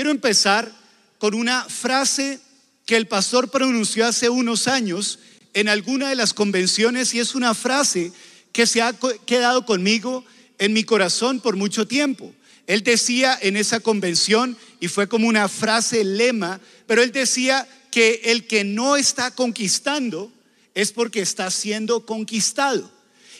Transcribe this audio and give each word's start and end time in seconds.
Quiero 0.00 0.12
empezar 0.12 0.72
con 1.18 1.34
una 1.34 1.68
frase 1.68 2.40
que 2.86 2.96
el 2.96 3.06
pastor 3.06 3.50
pronunció 3.50 4.06
hace 4.06 4.30
unos 4.30 4.66
años 4.66 5.18
en 5.52 5.68
alguna 5.68 6.08
de 6.08 6.14
las 6.14 6.32
convenciones 6.32 7.12
y 7.12 7.18
es 7.18 7.34
una 7.34 7.52
frase 7.52 8.10
que 8.50 8.66
se 8.66 8.80
ha 8.80 8.94
quedado 9.26 9.66
conmigo 9.66 10.24
en 10.58 10.72
mi 10.72 10.84
corazón 10.84 11.40
por 11.40 11.56
mucho 11.56 11.86
tiempo. 11.86 12.32
Él 12.66 12.82
decía 12.82 13.38
en 13.42 13.58
esa 13.58 13.80
convención, 13.80 14.56
y 14.80 14.88
fue 14.88 15.06
como 15.06 15.28
una 15.28 15.50
frase 15.50 16.02
lema, 16.02 16.62
pero 16.86 17.02
él 17.02 17.12
decía 17.12 17.68
que 17.90 18.22
el 18.24 18.46
que 18.46 18.64
no 18.64 18.96
está 18.96 19.34
conquistando 19.34 20.32
es 20.74 20.92
porque 20.92 21.20
está 21.20 21.50
siendo 21.50 22.06
conquistado. 22.06 22.90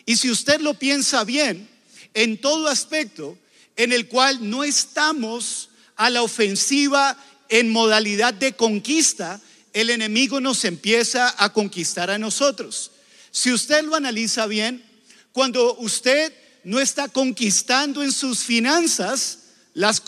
Y 0.04 0.16
si 0.16 0.30
usted 0.30 0.60
lo 0.60 0.74
piensa 0.74 1.24
bien, 1.24 1.66
en 2.12 2.38
todo 2.38 2.68
aspecto 2.68 3.38
en 3.78 3.92
el 3.92 4.08
cual 4.08 4.50
no 4.50 4.62
estamos 4.62 5.69
a 6.00 6.08
la 6.08 6.22
ofensiva 6.22 7.14
en 7.50 7.68
modalidad 7.68 8.32
de 8.32 8.54
conquista, 8.54 9.38
el 9.74 9.90
enemigo 9.90 10.40
nos 10.40 10.64
empieza 10.64 11.34
a 11.36 11.52
conquistar 11.52 12.10
a 12.10 12.16
nosotros. 12.16 12.90
Si 13.30 13.52
usted 13.52 13.84
lo 13.84 13.94
analiza 13.94 14.46
bien, 14.46 14.82
cuando 15.32 15.76
usted 15.76 16.32
no 16.64 16.80
está 16.80 17.08
conquistando 17.08 18.02
en 18.02 18.12
sus 18.12 18.38
finanzas, 18.38 19.40
las, 19.74 20.00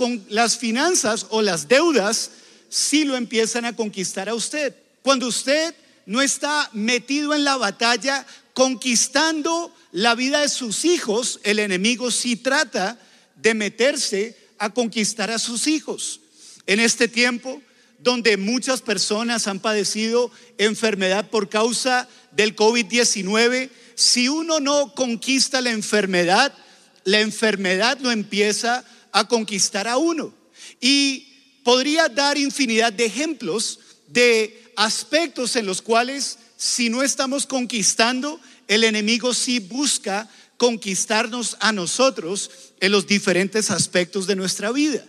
finanzas 0.56 1.26
o 1.28 1.42
las 1.42 1.68
deudas 1.68 2.30
sí 2.70 3.04
lo 3.04 3.14
empiezan 3.14 3.66
a 3.66 3.76
conquistar 3.76 4.30
a 4.30 4.34
usted. 4.34 4.74
Cuando 5.02 5.26
usted 5.26 5.74
no 6.06 6.22
está 6.22 6.70
metido 6.72 7.34
en 7.34 7.44
la 7.44 7.58
batalla 7.58 8.26
conquistando 8.54 9.70
la 9.92 10.14
vida 10.14 10.40
de 10.40 10.48
sus 10.48 10.86
hijos, 10.86 11.38
el 11.42 11.58
enemigo 11.58 12.10
sí 12.10 12.36
trata 12.36 12.98
de 13.36 13.52
meterse 13.52 14.41
a 14.62 14.70
conquistar 14.70 15.28
a 15.32 15.40
sus 15.40 15.66
hijos. 15.66 16.20
En 16.66 16.78
este 16.78 17.08
tiempo 17.08 17.60
donde 17.98 18.36
muchas 18.36 18.80
personas 18.80 19.48
han 19.48 19.58
padecido 19.58 20.30
enfermedad 20.56 21.30
por 21.30 21.48
causa 21.48 22.08
del 22.30 22.54
COVID-19, 22.54 23.70
si 23.96 24.28
uno 24.28 24.60
no 24.60 24.94
conquista 24.94 25.60
la 25.60 25.70
enfermedad, 25.70 26.54
la 27.02 27.20
enfermedad 27.20 27.98
lo 28.00 28.12
empieza 28.12 28.84
a 29.10 29.26
conquistar 29.26 29.88
a 29.88 29.96
uno. 29.96 30.32
Y 30.80 31.58
podría 31.64 32.08
dar 32.08 32.38
infinidad 32.38 32.92
de 32.92 33.06
ejemplos 33.06 33.80
de 34.06 34.62
aspectos 34.76 35.56
en 35.56 35.66
los 35.66 35.82
cuales 35.82 36.38
si 36.56 36.88
no 36.88 37.02
estamos 37.02 37.46
conquistando, 37.46 38.38
el 38.68 38.84
enemigo 38.84 39.34
sí 39.34 39.58
busca 39.58 40.30
conquistarnos 40.62 41.56
a 41.58 41.72
nosotros 41.72 42.48
en 42.78 42.92
los 42.92 43.08
diferentes 43.08 43.68
aspectos 43.72 44.28
de 44.28 44.36
nuestra 44.36 44.70
vida. 44.70 45.04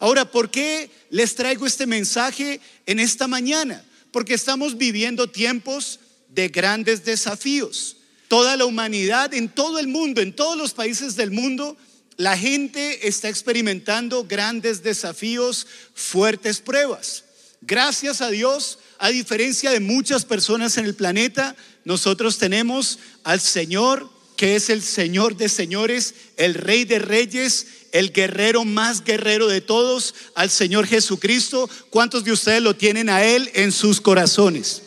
Ahora, 0.00 0.30
¿por 0.30 0.50
qué 0.50 0.90
les 1.08 1.34
traigo 1.34 1.66
este 1.66 1.86
mensaje 1.86 2.60
en 2.84 3.00
esta 3.00 3.26
mañana? 3.26 3.82
Porque 4.12 4.34
estamos 4.34 4.76
viviendo 4.76 5.30
tiempos 5.30 5.98
de 6.28 6.48
grandes 6.48 7.06
desafíos. 7.06 7.96
Toda 8.28 8.54
la 8.58 8.66
humanidad, 8.66 9.32
en 9.32 9.48
todo 9.48 9.78
el 9.78 9.88
mundo, 9.88 10.20
en 10.20 10.36
todos 10.36 10.58
los 10.58 10.74
países 10.74 11.16
del 11.16 11.30
mundo, 11.30 11.78
la 12.18 12.36
gente 12.36 13.08
está 13.08 13.30
experimentando 13.30 14.24
grandes 14.24 14.82
desafíos, 14.82 15.66
fuertes 15.94 16.60
pruebas. 16.60 17.24
Gracias 17.62 18.20
a 18.20 18.28
Dios, 18.28 18.78
a 18.98 19.08
diferencia 19.08 19.70
de 19.70 19.80
muchas 19.80 20.26
personas 20.26 20.76
en 20.76 20.84
el 20.84 20.94
planeta, 20.94 21.56
nosotros 21.86 22.36
tenemos 22.36 22.98
al 23.24 23.40
Señor, 23.40 24.17
que 24.38 24.54
es 24.54 24.70
el 24.70 24.84
Señor 24.84 25.36
de 25.36 25.48
señores, 25.48 26.14
el 26.36 26.54
Rey 26.54 26.84
de 26.84 27.00
reyes, 27.00 27.66
el 27.90 28.12
guerrero 28.12 28.64
más 28.64 29.02
guerrero 29.02 29.48
de 29.48 29.60
todos, 29.60 30.14
al 30.36 30.48
Señor 30.48 30.86
Jesucristo. 30.86 31.68
¿Cuántos 31.90 32.22
de 32.22 32.30
ustedes 32.30 32.62
lo 32.62 32.76
tienen 32.76 33.10
a 33.10 33.24
Él 33.24 33.50
en 33.54 33.72
sus 33.72 34.00
corazones? 34.00 34.82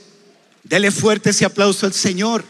Dele 0.63 0.89
fuerte 0.89 1.31
ese 1.31 1.43
aplauso 1.43 1.85
al 1.85 1.93
Señor. 1.93 2.45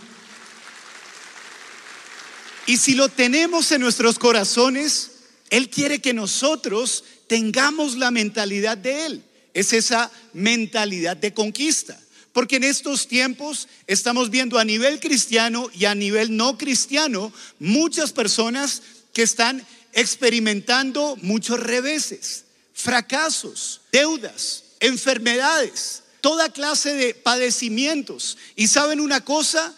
Y 2.67 2.77
si 2.77 2.93
lo 2.93 3.09
tenemos 3.09 3.71
en 3.71 3.81
nuestros 3.81 4.19
corazones, 4.19 5.09
Él 5.49 5.71
quiere 5.71 6.01
que 6.01 6.13
nosotros 6.13 7.03
tengamos 7.25 7.97
la 7.97 8.11
mentalidad 8.11 8.77
de 8.77 9.07
Él. 9.07 9.23
Es 9.55 9.73
esa 9.73 10.11
mentalidad 10.33 11.17
de 11.17 11.33
conquista. 11.33 11.99
Porque 12.33 12.57
en 12.57 12.63
estos 12.63 13.07
tiempos 13.07 13.67
estamos 13.87 14.29
viendo 14.29 14.57
a 14.57 14.65
nivel 14.65 14.99
cristiano 14.99 15.69
y 15.73 15.85
a 15.85 15.95
nivel 15.95 16.37
no 16.37 16.57
cristiano 16.57 17.33
muchas 17.59 18.13
personas 18.13 18.81
que 19.13 19.23
están 19.23 19.65
experimentando 19.93 21.17
muchos 21.21 21.59
reveses, 21.59 22.45
fracasos, 22.73 23.81
deudas, 23.91 24.63
enfermedades, 24.79 26.03
toda 26.21 26.53
clase 26.53 26.93
de 26.93 27.13
padecimientos. 27.13 28.37
Y 28.55 28.67
saben 28.67 29.01
una 29.01 29.25
cosa, 29.25 29.75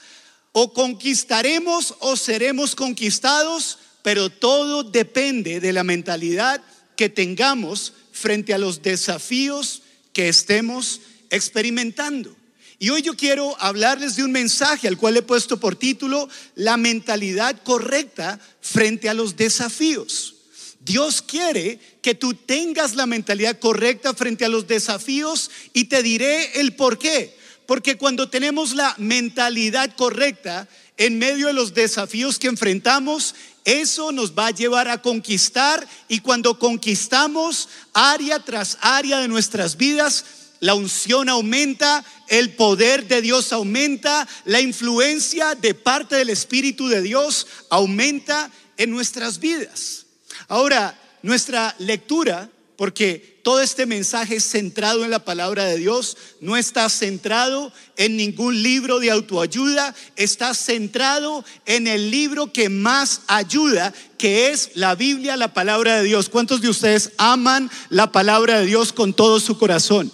o 0.52 0.72
conquistaremos 0.72 1.96
o 2.00 2.16
seremos 2.16 2.75
conquistados, 2.75 3.80
pero 4.03 4.30
todo 4.30 4.84
depende 4.84 5.59
de 5.59 5.74
la 5.74 5.84
mentalidad 5.84 6.62
que 6.96 7.09
tengamos 7.09 7.94
frente 8.12 8.53
a 8.53 8.59
los 8.59 8.84
desafíos 8.84 9.81
que 10.13 10.30
estemos 10.30 11.02
experimentando. 11.31 12.36
Y 12.83 12.89
hoy 12.89 13.01
yo 13.01 13.16
quiero 13.16 13.55
hablarles 13.61 14.17
de 14.17 14.25
un 14.25 14.33
mensaje 14.33 14.89
al 14.89 14.97
cual 14.97 15.16
he 15.16 15.21
puesto 15.21 15.57
por 15.57 15.77
título 15.77 16.27
La 16.53 16.75
mentalidad 16.75 17.55
correcta 17.63 18.41
frente 18.59 19.07
a 19.07 19.13
los 19.13 19.38
desafíos. 19.38 20.35
Dios 20.81 21.21
quiere 21.21 21.79
que 22.01 22.13
tú 22.13 22.33
tengas 22.33 22.95
la 22.95 23.05
mentalidad 23.05 23.57
correcta 23.57 24.13
frente 24.13 24.44
a 24.44 24.49
los 24.49 24.67
desafíos 24.67 25.49
y 25.71 25.85
te 25.85 26.03
diré 26.03 26.59
el 26.59 26.75
por 26.75 26.99
qué. 26.99 27.33
Porque 27.67 27.95
cuando 27.95 28.29
tenemos 28.29 28.75
la 28.75 28.94
mentalidad 28.97 29.95
correcta 29.95 30.67
en 30.97 31.17
medio 31.17 31.47
de 31.47 31.53
los 31.53 31.73
desafíos 31.73 32.38
que 32.38 32.47
enfrentamos, 32.47 33.33
eso 33.63 34.11
nos 34.11 34.38
va 34.38 34.47
a 34.47 34.51
llevar 34.51 34.89
a 34.89 35.01
conquistar 35.01 35.88
y 36.09 36.19
cuando 36.19 36.59
conquistamos 36.59 37.69
área 37.94 38.39
tras 38.39 38.77
área 38.81 39.19
de 39.19 39.29
nuestras 39.29 39.77
vidas, 39.77 40.25
la 40.63 40.75
unción 40.75 41.27
aumenta, 41.27 42.05
el 42.33 42.55
poder 42.55 43.07
de 43.07 43.21
Dios 43.21 43.53
aumenta, 43.53 44.27
la 44.45 44.59
influencia 44.59 45.53
de 45.53 45.75
parte 45.75 46.16
del 46.16 46.31
Espíritu 46.31 46.88
de 46.88 47.03
Dios 47.03 47.45
aumenta 47.69 48.49
en 48.75 48.89
nuestras 48.89 49.38
vidas. 49.38 50.07
Ahora, 50.47 50.99
nuestra 51.21 51.75
lectura, 51.77 52.49
porque 52.75 53.39
todo 53.44 53.61
este 53.61 53.85
mensaje 53.85 54.38
es 54.38 54.49
centrado 54.49 55.05
en 55.05 55.11
la 55.11 55.23
palabra 55.23 55.66
de 55.66 55.77
Dios, 55.77 56.17
no 56.41 56.57
está 56.57 56.89
centrado 56.89 57.71
en 57.97 58.17
ningún 58.17 58.63
libro 58.63 59.00
de 59.00 59.11
autoayuda, 59.11 59.94
está 60.15 60.55
centrado 60.55 61.45
en 61.67 61.85
el 61.85 62.09
libro 62.09 62.51
que 62.51 62.67
más 62.69 63.21
ayuda, 63.27 63.94
que 64.17 64.50
es 64.50 64.71
la 64.73 64.95
Biblia, 64.95 65.38
la 65.38 65.53
palabra 65.53 65.97
de 65.97 66.05
Dios. 66.05 66.29
¿Cuántos 66.29 66.61
de 66.61 66.69
ustedes 66.69 67.11
aman 67.17 67.69
la 67.89 68.11
palabra 68.11 68.59
de 68.59 68.65
Dios 68.65 68.91
con 68.91 69.13
todo 69.13 69.39
su 69.39 69.59
corazón? 69.59 70.11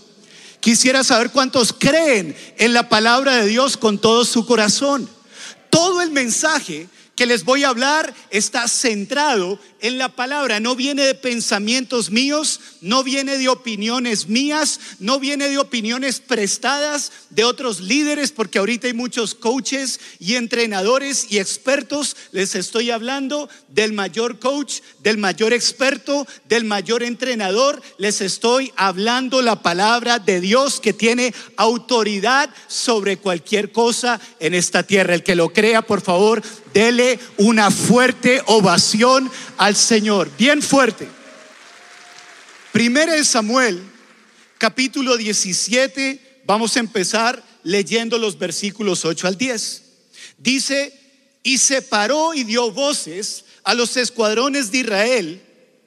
Quisiera 0.59 1.03
saber 1.03 1.31
cuántos 1.31 1.73
creen 1.73 2.35
en 2.57 2.73
la 2.73 2.89
palabra 2.89 3.35
de 3.35 3.47
Dios 3.47 3.77
con 3.77 3.97
todo 3.97 4.25
su 4.25 4.45
corazón. 4.45 5.09
Todo 5.69 6.01
el 6.01 6.11
mensaje 6.11 6.87
que 7.15 7.25
les 7.25 7.43
voy 7.43 7.63
a 7.63 7.69
hablar 7.69 8.13
está 8.29 8.67
centrado 8.67 9.59
en 9.81 9.97
la 9.97 10.09
palabra, 10.09 10.59
no 10.59 10.75
viene 10.75 11.03
de 11.03 11.15
pensamientos 11.15 12.11
míos, 12.11 12.59
no 12.81 13.03
viene 13.03 13.37
de 13.37 13.49
opiniones 13.49 14.27
mías, 14.27 14.79
no 14.99 15.19
viene 15.19 15.49
de 15.49 15.57
opiniones 15.57 16.19
prestadas 16.19 17.11
de 17.29 17.43
otros 17.43 17.79
líderes, 17.79 18.31
porque 18.31 18.59
ahorita 18.59 18.87
hay 18.87 18.93
muchos 18.93 19.35
coaches 19.35 19.99
y 20.19 20.35
entrenadores 20.35 21.27
y 21.29 21.39
expertos. 21.39 22.15
Les 22.31 22.55
estoy 22.55 22.91
hablando 22.91 23.49
del 23.69 23.93
mayor 23.93 24.39
coach, 24.39 24.81
del 25.01 25.17
mayor 25.17 25.53
experto, 25.53 26.27
del 26.47 26.65
mayor 26.65 27.03
entrenador. 27.03 27.81
Les 27.97 28.21
estoy 28.21 28.73
hablando 28.75 29.41
la 29.41 29.61
palabra 29.61 30.19
de 30.19 30.41
Dios 30.41 30.79
que 30.79 30.93
tiene 30.93 31.33
autoridad 31.55 32.49
sobre 32.67 33.17
cualquier 33.17 33.71
cosa 33.71 34.19
en 34.39 34.53
esta 34.53 34.83
tierra. 34.83 35.15
El 35.15 35.23
que 35.23 35.35
lo 35.35 35.53
crea, 35.53 35.81
por 35.81 36.01
favor, 36.01 36.41
dele 36.73 37.19
una 37.37 37.71
fuerte 37.71 38.41
ovación 38.45 39.29
al 39.69 39.75
Señor, 39.75 40.31
bien 40.35 40.63
fuerte. 40.63 41.07
Primera 42.71 43.13
de 43.13 43.23
Samuel, 43.23 43.79
capítulo 44.57 45.15
17, 45.15 46.41
vamos 46.43 46.75
a 46.75 46.79
empezar 46.79 47.43
leyendo 47.61 48.17
los 48.17 48.39
versículos 48.39 49.05
8 49.05 49.27
al 49.27 49.37
10. 49.37 49.83
Dice, 50.39 50.91
y 51.43 51.59
separó 51.59 52.33
y 52.33 52.45
dio 52.45 52.71
voces 52.71 53.45
a 53.63 53.75
los 53.75 53.95
escuadrones 53.95 54.71
de 54.71 54.79
Israel, 54.79 55.41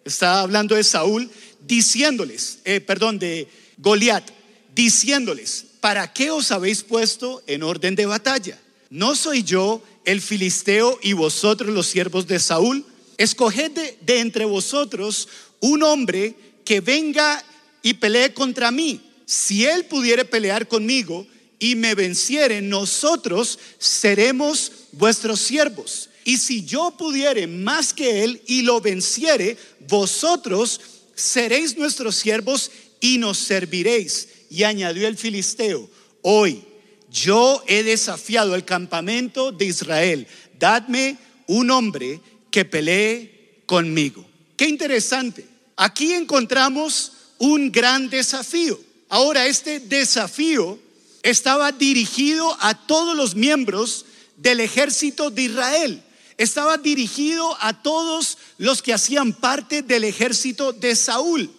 está 0.05 0.43
hablando 0.43 0.77
de 0.77 0.85
Saúl, 0.85 1.29
diciéndoles, 1.67 2.61
eh, 2.65 2.81
perdón, 2.81 3.19
de 3.19 3.49
Goliat, 3.79 4.31
diciéndoles, 4.77 5.65
¿para 5.81 6.13
qué 6.13 6.31
os 6.31 6.53
habéis 6.53 6.85
puesto 6.85 7.43
en 7.49 7.65
orden 7.65 7.97
de 7.97 8.07
batalla? 8.07 8.61
¿No 8.91 9.17
soy 9.17 9.43
yo 9.43 9.83
el 10.05 10.21
filisteo 10.21 11.01
y 11.03 11.15
vosotros 11.15 11.75
los 11.75 11.89
siervos 11.89 12.29
de 12.29 12.39
Saúl? 12.39 12.87
Escoged 13.23 13.71
de, 14.01 14.19
entre 14.19 14.45
vosotros 14.45 15.29
un 15.61 15.85
hombre 15.85 16.35
que 16.65 16.81
venga 16.81 17.41
y 17.81 17.95
pelee 17.95 18.35
contra 18.35 18.73
mí. 18.73 19.01
Si 19.27 19.65
él 19.65 19.85
pudiere 19.85 20.25
pelear 20.25 20.67
conmigo 20.67 21.25
y 21.61 21.77
me 21.77 21.95
venciere, 21.95 22.61
nosotros 22.61 23.61
seremos 23.79 24.73
vuestros 24.91 25.39
siervos. 25.39 26.11
Y 26.25 26.39
si 26.39 26.65
yo 26.65 26.97
pudiere 26.99 27.47
más 27.47 27.95
que 27.95 28.25
él 28.25 28.43
y 28.47 28.63
lo 28.63 28.81
venciere, 28.81 29.57
vosotros 29.87 30.81
seréis 31.15 31.77
nuestros 31.79 32.17
siervos 32.17 32.73
y 33.01 33.19
nos 33.19 33.39
serviréis. 33.39 34.29
Y 34.51 34.65
añadió 34.65 35.07
el 35.07 35.17
filisteo, 35.17 35.89
hoy 36.23 36.65
yo 37.09 37.63
he 37.69 37.85
desafiado 37.85 38.57
el 38.57 38.65
campamento 38.65 39.53
de 39.53 39.67
Israel, 39.67 40.27
dadme 40.59 41.19
un 41.47 41.71
hombre 41.71 42.21
que 42.53 42.65
pelee 42.65 43.63
conmigo. 43.67 44.25
Qué 44.57 44.69
interesante. 44.69 45.45
Aquí 45.77 46.13
encontramos 46.13 47.13
un 47.39 47.73
gran 47.73 48.09
desafío. 48.09 48.79
Ahora, 49.09 49.47
este 49.47 49.81
desafío 49.81 50.79
estaba 51.25 51.73
dirigido 51.73 52.57
a 52.61 52.87
todos 52.87 53.17
los 53.17 53.35
miembros 53.35 54.05
del 54.37 54.61
ejército 54.61 55.31
de 55.31 55.43
Israel. 55.43 56.03
Estaba 56.39 56.79
dirigido 56.79 57.57
a 57.61 57.83
todos 57.83 58.39
los 58.59 58.83
que 58.83 58.93
hacían 58.93 59.33
parte 59.33 59.83
del 59.83 60.05
ejército 60.05 60.73
de 60.73 60.95
Saúl. 60.95 61.51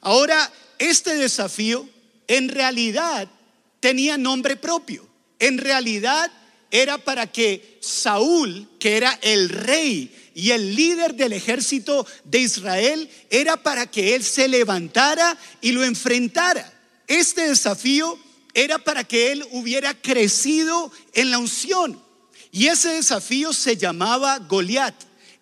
Ahora, 0.00 0.50
este 0.78 1.16
desafío 1.16 1.88
en 2.26 2.48
realidad 2.48 3.28
tenía 3.80 4.16
nombre 4.16 4.56
propio. 4.56 5.06
En 5.38 5.58
realidad 5.58 6.30
era 6.70 6.98
para 6.98 7.26
que 7.26 7.78
Saúl, 7.80 8.68
que 8.78 8.96
era 8.96 9.18
el 9.22 9.48
rey 9.48 10.27
y 10.38 10.52
el 10.52 10.76
líder 10.76 11.16
del 11.16 11.32
ejército 11.32 12.06
de 12.22 12.38
Israel, 12.38 13.10
era 13.28 13.60
para 13.60 13.90
que 13.90 14.14
él 14.14 14.22
se 14.22 14.46
levantara 14.46 15.36
y 15.60 15.72
lo 15.72 15.82
enfrentara. 15.82 16.72
Este 17.08 17.48
desafío 17.48 18.16
era 18.54 18.78
para 18.78 19.02
que 19.02 19.32
él 19.32 19.44
hubiera 19.50 20.00
crecido 20.00 20.92
en 21.12 21.32
la 21.32 21.38
unción. 21.38 22.00
Y 22.52 22.68
ese 22.68 22.90
desafío 22.90 23.52
se 23.52 23.76
llamaba 23.76 24.38
Goliat, 24.38 24.94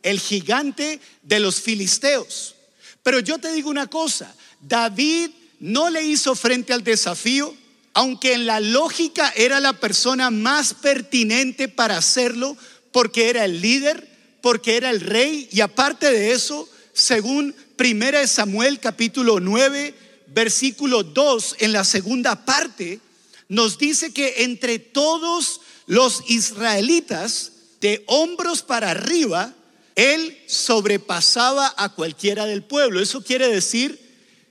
el 0.02 0.18
gigante 0.18 0.98
de 1.22 1.40
los 1.40 1.60
filisteos. 1.60 2.54
Pero 3.02 3.20
yo 3.20 3.36
te 3.36 3.52
digo 3.52 3.68
una 3.68 3.88
cosa, 3.88 4.34
David 4.62 5.28
no 5.60 5.90
le 5.90 6.04
hizo 6.04 6.34
frente 6.34 6.72
al 6.72 6.82
desafío, 6.82 7.54
aunque 7.92 8.32
en 8.32 8.46
la 8.46 8.60
lógica 8.60 9.30
era 9.36 9.60
la 9.60 9.74
persona 9.74 10.30
más 10.30 10.72
pertinente 10.72 11.68
para 11.68 11.98
hacerlo, 11.98 12.56
porque 12.92 13.28
era 13.28 13.44
el 13.44 13.60
líder, 13.60 14.15
porque 14.46 14.76
era 14.76 14.90
el 14.90 15.00
rey, 15.00 15.48
y 15.50 15.60
aparte 15.60 16.08
de 16.08 16.30
eso, 16.30 16.68
según 16.92 17.52
1 17.76 18.26
Samuel 18.28 18.78
capítulo 18.78 19.40
9, 19.40 19.92
versículo 20.28 21.02
2, 21.02 21.56
en 21.58 21.72
la 21.72 21.82
segunda 21.82 22.44
parte, 22.44 23.00
nos 23.48 23.76
dice 23.76 24.12
que 24.12 24.44
entre 24.44 24.78
todos 24.78 25.62
los 25.86 26.22
israelitas, 26.28 27.54
de 27.80 28.04
hombros 28.06 28.62
para 28.62 28.92
arriba, 28.92 29.52
él 29.96 30.38
sobrepasaba 30.46 31.74
a 31.76 31.88
cualquiera 31.88 32.46
del 32.46 32.62
pueblo. 32.62 33.02
Eso 33.02 33.24
quiere 33.24 33.48
decir 33.48 33.98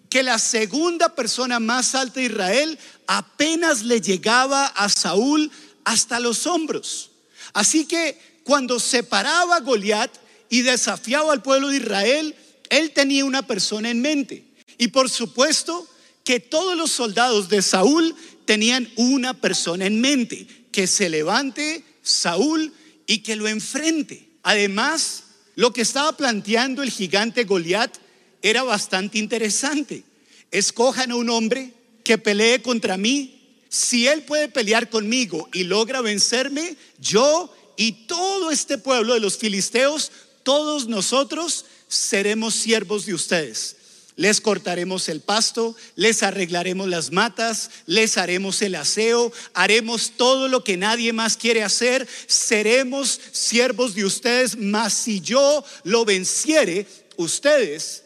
que 0.09 0.24
la 0.24 0.39
segunda 0.39 1.15
persona 1.15 1.62
más 1.62 1.95
alta 1.95 2.19
de 2.19 2.25
Israel 2.25 2.77
apenas 3.07 3.83
le 3.83 4.01
llegaba 4.01 4.65
a 4.65 4.89
Saúl 4.89 5.50
hasta 5.86 6.19
los 6.19 6.47
hombros. 6.47 7.12
Así 7.53 7.86
que 7.86 8.35
cuando 8.45 8.80
se 8.80 9.01
paraba 9.01 9.59
Goliat 9.59 10.12
y 10.51 10.62
desafiaba 10.62 11.33
al 11.33 11.42
pueblo 11.42 11.69
de 11.69 11.77
Israel, 11.77 12.36
él 12.69 12.92
tenía 12.92 13.25
una 13.25 13.47
persona 13.47 13.89
en 13.89 14.01
mente. 14.01 14.45
Y 14.77 14.89
por 14.89 15.09
supuesto 15.09 15.88
que 16.24 16.39
todos 16.39 16.77
los 16.77 16.92
soldados 16.92 17.50
de 17.50 17.63
Saúl 17.63 18.15
tenían 18.45 18.88
una 18.97 19.33
persona 19.33 19.88
en 19.88 20.00
mente, 20.00 20.45
que 20.71 20.86
se 20.86 21.09
levante 21.09 21.83
Saúl 22.03 22.71
y 23.07 23.19
que 23.19 23.36
lo 23.36 23.47
enfrente. 23.47 24.30
Además, 24.44 25.24
lo 25.56 25.74
que 25.74 25.81
estaba 25.81 26.15
planteando 26.15 26.83
el 26.83 26.92
gigante 26.92 27.45
Goliat 27.45 27.97
era 28.44 28.62
bastante 28.62 29.18
interesante. 29.18 30.03
Escojan 30.51 31.09
a 31.12 31.15
un 31.15 31.31
hombre 31.31 31.74
que 32.03 32.19
pelee 32.19 32.62
contra 32.62 32.95
mí. 32.95 33.31
Si 33.69 34.07
él 34.07 34.21
puede 34.21 34.50
pelear 34.50 34.88
conmigo 34.92 35.50
y 35.51 35.63
logra 35.63 36.01
vencerme, 36.01 36.77
yo 37.00 37.51
y 37.77 38.07
todo 38.07 38.51
este 38.51 38.77
pueblo 38.77 39.13
de 39.13 39.19
los 39.19 39.38
filisteos, 39.38 40.12
todos 40.44 40.88
nosotros 40.88 41.66
seremos 41.88 42.54
siervos 42.56 43.06
de 43.06 43.13
ustedes 43.13 43.75
les 44.16 44.39
cortaremos 44.39 45.10
el 45.10 45.22
pasto, 45.22 45.75
les 45.95 46.24
arreglaremos 46.24 46.88
las 46.88 47.12
matas, 47.12 47.69
les 47.86 48.18
haremos 48.18 48.62
el 48.62 48.75
aseo, 48.75 49.31
haremos 49.54 50.13
todo 50.16 50.48
lo 50.48 50.63
que 50.63 50.77
nadie 50.77 51.12
más 51.12 51.36
quiere 51.36 51.63
hacer, 51.63 52.07
seremos 52.27 53.19
siervos 53.31 53.94
de 53.94 54.06
ustedes, 54.06 54.57
mas 54.57 54.94
si 54.94 55.19
yo 55.19 55.63
lo 55.83 56.06
venciere, 56.06 56.88
ustedes 57.18 58.04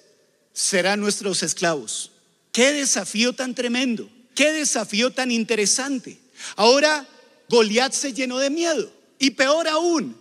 serán 0.52 1.00
nuestros 1.00 1.44
esclavos. 1.44 2.12
Qué 2.52 2.74
desafío 2.74 3.34
tan 3.34 3.54
tremendo, 3.54 4.10
qué 4.34 4.52
desafío 4.52 5.12
tan 5.12 5.32
interesante. 5.32 6.18
Ahora 6.56 7.08
Goliat 7.50 7.94
se 7.94 8.14
llenó 8.14 8.40
de 8.40 8.50
miedo 8.50 8.99
y 9.20 9.32
peor 9.32 9.68
aún, 9.68 10.16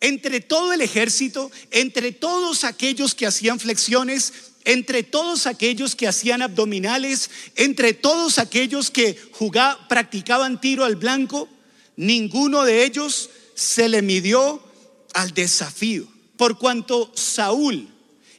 entre 0.00 0.40
todo 0.40 0.72
el 0.72 0.80
ejército, 0.80 1.50
entre 1.70 2.12
todos 2.12 2.64
aquellos 2.64 3.14
que 3.14 3.26
hacían 3.26 3.60
flexiones, 3.60 4.32
entre 4.64 5.02
todos 5.02 5.46
aquellos 5.46 5.94
que 5.94 6.08
hacían 6.08 6.40
abdominales, 6.40 7.30
entre 7.56 7.92
todos 7.92 8.38
aquellos 8.38 8.90
que 8.90 9.18
jugaban, 9.32 9.88
practicaban 9.88 10.60
tiro 10.60 10.84
al 10.84 10.96
blanco, 10.96 11.48
ninguno 11.96 12.64
de 12.64 12.84
ellos 12.84 13.30
se 13.54 13.88
le 13.88 14.00
midió 14.00 14.62
al 15.12 15.34
desafío. 15.34 16.06
Por 16.36 16.58
cuanto 16.58 17.12
Saúl 17.14 17.88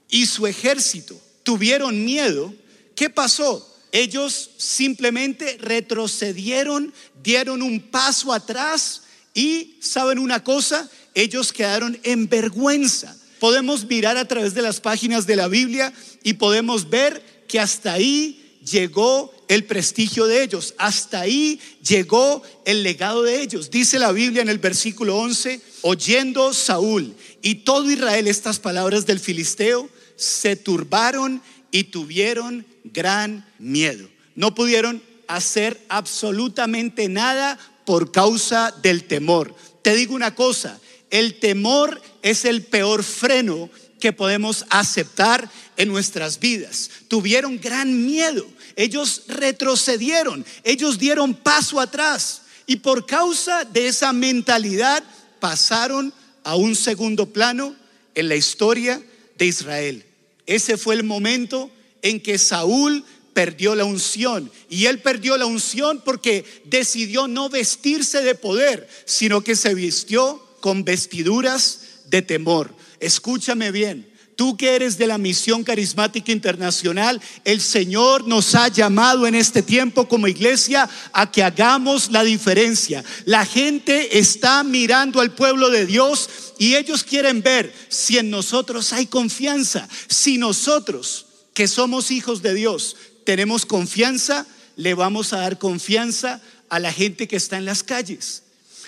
y 0.10 0.26
su 0.26 0.48
ejército 0.48 1.20
tuvieron 1.44 2.04
miedo, 2.04 2.54
¿qué 2.96 3.10
pasó? 3.10 3.68
Ellos 3.92 4.52
simplemente 4.58 5.58
retrocedieron, 5.60 6.94
dieron 7.22 7.62
un 7.62 7.80
paso 7.80 8.32
atrás 8.32 9.02
y, 9.34 9.78
¿saben 9.82 10.20
una 10.20 10.44
cosa? 10.44 10.90
Ellos 11.14 11.54
quedaron 11.54 12.00
en 12.04 12.28
vergüenza 12.28 13.18
podemos 13.42 13.86
mirar 13.86 14.18
a 14.18 14.28
través 14.28 14.54
de 14.54 14.62
las 14.62 14.80
páginas 14.80 15.26
de 15.26 15.36
la 15.36 15.48
Biblia 15.48 15.92
y 16.22 16.34
podemos 16.34 16.92
ver 16.92 17.44
que 17.48 17.60
hasta 17.60 17.94
ahí 17.94 18.60
llegó 18.64 19.34
el 19.48 19.64
prestigio 19.64 20.28
de 20.28 20.44
ellos, 20.44 20.76
hasta 20.78 21.22
ahí 21.22 21.60
llegó 21.84 22.44
el 22.66 22.84
legado 22.84 23.24
de 23.24 23.42
ellos. 23.42 23.72
Dice 23.72 23.98
la 23.98 24.12
Biblia 24.12 24.44
en 24.44 24.50
el 24.50 24.60
versículo 24.60 25.18
11, 25.18 25.60
oyendo 25.82 26.54
Saúl 26.54 27.16
y 27.42 27.56
todo 27.56 27.90
Israel 27.90 28.28
estas 28.28 28.60
palabras 28.60 29.08
del 29.08 29.20
filisteo, 29.20 29.90
se 30.16 30.56
turbaron 30.56 31.42
y 31.72 31.86
tuvieron 31.86 32.64
gran 32.84 33.52
miedo. 33.58 34.08
No 34.36 34.54
pudieron 34.54 35.02
hacer 35.28 35.84
absolutamente 35.90 37.10
nada 37.10 37.58
por 37.86 38.12
causa 38.12 38.74
del 38.82 39.06
temor. 39.06 39.56
Te 39.82 39.96
digo 39.96 40.16
una 40.16 40.36
cosa, 40.36 40.80
el 41.10 41.40
temor 41.40 42.02
es 42.22 42.46
el 42.46 42.64
peor 42.64 43.04
freno 43.04 43.70
que 44.00 44.14
podemos 44.14 44.66
aceptar 44.70 45.50
en 45.78 45.90
nuestras 45.90 46.40
vidas. 46.40 46.90
Tuvieron 47.08 47.60
gran 47.60 48.06
miedo, 48.06 48.46
ellos 48.76 49.24
retrocedieron, 49.28 50.46
ellos 50.64 50.98
dieron 50.98 51.34
paso 51.34 51.80
atrás 51.80 52.42
y 52.66 52.78
por 52.78 53.06
causa 53.06 53.66
de 53.66 53.88
esa 53.88 54.14
mentalidad 54.14 55.04
pasaron 55.40 56.14
a 56.44 56.56
un 56.56 56.76
segundo 56.76 57.28
plano 57.28 57.76
en 58.16 58.30
la 58.30 58.36
historia 58.36 59.02
de 59.38 59.46
Israel. 59.46 60.06
Ese 60.46 60.78
fue 60.78 60.96
el 60.96 61.04
momento 61.04 61.72
en 62.02 62.20
que 62.20 62.38
Saúl 62.38 63.04
perdió 63.34 63.76
la 63.76 63.86
unción. 63.86 64.52
Y 64.70 64.86
él 64.86 65.00
perdió 65.00 65.38
la 65.38 65.46
unción 65.46 66.02
porque 66.04 66.46
decidió 66.66 67.28
no 67.28 67.50
vestirse 67.50 68.22
de 68.22 68.36
poder, 68.36 68.88
sino 69.06 69.42
que 69.42 69.56
se 69.56 69.74
vistió 69.74 70.46
con 70.60 70.84
vestiduras 70.84 71.82
de 72.08 72.22
temor. 72.22 72.74
Escúchame 73.00 73.72
bien. 73.72 74.12
Tú 74.36 74.58
que 74.58 74.76
eres 74.76 74.98
de 74.98 75.06
la 75.06 75.20
misión 75.20 75.64
carismática 75.64 76.32
internacional, 76.32 77.22
el 77.44 77.62
Señor 77.62 78.28
nos 78.28 78.56
ha 78.56 78.70
llamado 78.70 79.28
en 79.28 79.36
este 79.36 79.62
tiempo 79.62 80.08
como 80.08 80.28
iglesia 80.28 80.90
a 81.14 81.32
que 81.32 81.44
hagamos 81.44 82.10
la 82.10 82.24
diferencia. 82.24 83.04
La 83.26 83.46
gente 83.46 84.18
está 84.18 84.64
mirando 84.64 85.22
al 85.22 85.36
pueblo 85.36 85.70
de 85.70 85.86
Dios 85.86 86.28
y 86.58 86.76
ellos 86.76 87.04
quieren 87.04 87.44
ver 87.44 87.72
si 87.90 88.18
en 88.18 88.32
nosotros 88.32 88.94
hay 88.94 89.06
confianza. 89.06 89.88
Si 90.08 90.40
nosotros, 90.40 91.28
que 91.54 91.68
somos 91.68 92.10
hijos 92.10 92.42
de 92.42 92.56
Dios, 92.56 92.96
tenemos 93.24 93.66
confianza, 93.66 94.46
le 94.76 94.94
vamos 94.94 95.34
a 95.34 95.38
dar 95.40 95.60
confianza 95.60 96.42
a 96.70 96.80
la 96.80 96.92
gente 96.92 97.28
que 97.28 97.36
está 97.36 97.58
en 97.58 97.66
las 97.66 97.84
calles. 97.84 98.44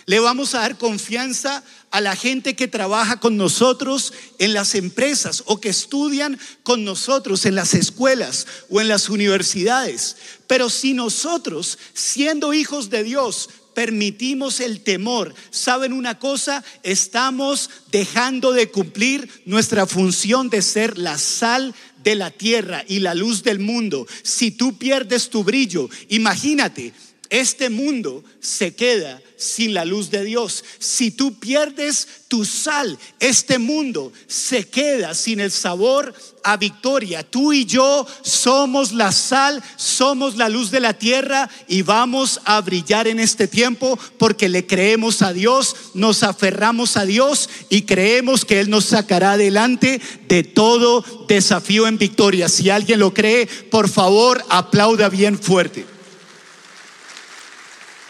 Le 0.05 0.19
vamos 0.19 0.53
a 0.53 0.59
dar 0.59 0.77
confianza 0.77 1.63
a 1.91 2.01
la 2.01 2.15
gente 2.15 2.55
que 2.55 2.67
trabaja 2.67 3.19
con 3.19 3.37
nosotros 3.37 4.11
en 4.37 4.53
las 4.53 4.75
empresas 4.75 5.43
o 5.45 5.61
que 5.61 5.69
estudian 5.69 6.39
con 6.63 6.83
nosotros 6.83 7.45
en 7.45 7.55
las 7.55 7.73
escuelas 7.73 8.47
o 8.69 8.81
en 8.81 8.89
las 8.89 9.09
universidades. 9.09 10.17
Pero 10.47 10.69
si 10.69 10.93
nosotros, 10.93 11.77
siendo 11.93 12.53
hijos 12.53 12.89
de 12.89 13.03
Dios, 13.03 13.49
permitimos 13.73 14.59
el 14.59 14.81
temor, 14.81 15.33
¿saben 15.51 15.93
una 15.93 16.19
cosa? 16.19 16.63
Estamos 16.83 17.69
dejando 17.91 18.51
de 18.51 18.69
cumplir 18.69 19.43
nuestra 19.45 19.87
función 19.87 20.49
de 20.49 20.61
ser 20.61 20.97
la 20.97 21.17
sal 21.17 21.73
de 22.03 22.15
la 22.15 22.31
tierra 22.31 22.83
y 22.87 22.99
la 22.99 23.15
luz 23.15 23.43
del 23.43 23.59
mundo. 23.59 24.07
Si 24.21 24.51
tú 24.51 24.77
pierdes 24.77 25.29
tu 25.29 25.43
brillo, 25.43 25.89
imagínate, 26.09 26.93
este 27.33 27.71
mundo 27.71 28.23
se 28.39 28.75
queda 28.75 29.19
sin 29.37 29.73
la 29.73 29.85
luz 29.85 30.11
de 30.11 30.23
Dios. 30.23 30.63
Si 30.77 31.09
tú 31.09 31.39
pierdes 31.39 32.07
tu 32.27 32.45
sal, 32.45 32.95
este 33.19 33.57
mundo 33.57 34.13
se 34.27 34.69
queda 34.69 35.15
sin 35.15 35.39
el 35.39 35.49
sabor 35.49 36.13
a 36.43 36.57
victoria. 36.57 37.23
Tú 37.23 37.51
y 37.51 37.65
yo 37.65 38.05
somos 38.21 38.91
la 38.91 39.11
sal, 39.11 39.63
somos 39.77 40.37
la 40.37 40.47
luz 40.47 40.69
de 40.69 40.79
la 40.79 40.93
tierra 40.93 41.49
y 41.67 41.81
vamos 41.81 42.39
a 42.45 42.61
brillar 42.61 43.07
en 43.07 43.19
este 43.19 43.47
tiempo 43.47 43.97
porque 44.19 44.47
le 44.47 44.67
creemos 44.67 45.23
a 45.23 45.33
Dios, 45.33 45.75
nos 45.95 46.21
aferramos 46.21 46.97
a 46.97 47.05
Dios 47.05 47.49
y 47.69 47.81
creemos 47.81 48.45
que 48.45 48.59
Él 48.59 48.69
nos 48.69 48.85
sacará 48.85 49.31
adelante 49.31 49.99
de 50.27 50.43
todo 50.43 51.03
desafío 51.27 51.87
en 51.87 51.97
victoria. 51.97 52.47
Si 52.47 52.69
alguien 52.69 52.99
lo 52.99 53.11
cree, 53.11 53.47
por 53.47 53.89
favor, 53.89 54.45
aplauda 54.49 55.09
bien 55.09 55.39
fuerte. 55.39 55.92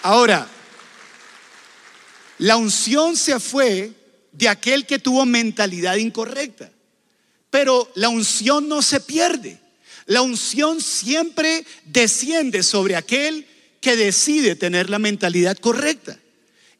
Ahora, 0.04 0.46
la 2.40 2.58
unción 2.58 3.16
se 3.16 3.40
fue 3.40 3.94
de 4.34 4.50
aquel 4.50 4.86
que 4.86 5.00
tuvo 5.00 5.26
mentalidad 5.26 5.96
incorrecta, 5.96 6.70
pero 7.50 7.90
la 7.96 8.10
unción 8.10 8.68
no 8.68 8.82
se 8.82 9.00
pierde. 9.00 9.60
La 10.06 10.22
unción 10.22 10.82
siempre 10.82 11.66
desciende 11.86 12.64
sobre 12.64 12.98
aquel 12.98 13.48
que 13.80 13.96
decide 13.96 14.58
tener 14.58 14.90
la 14.90 15.00
mentalidad 15.00 15.58
correcta. 15.58 16.20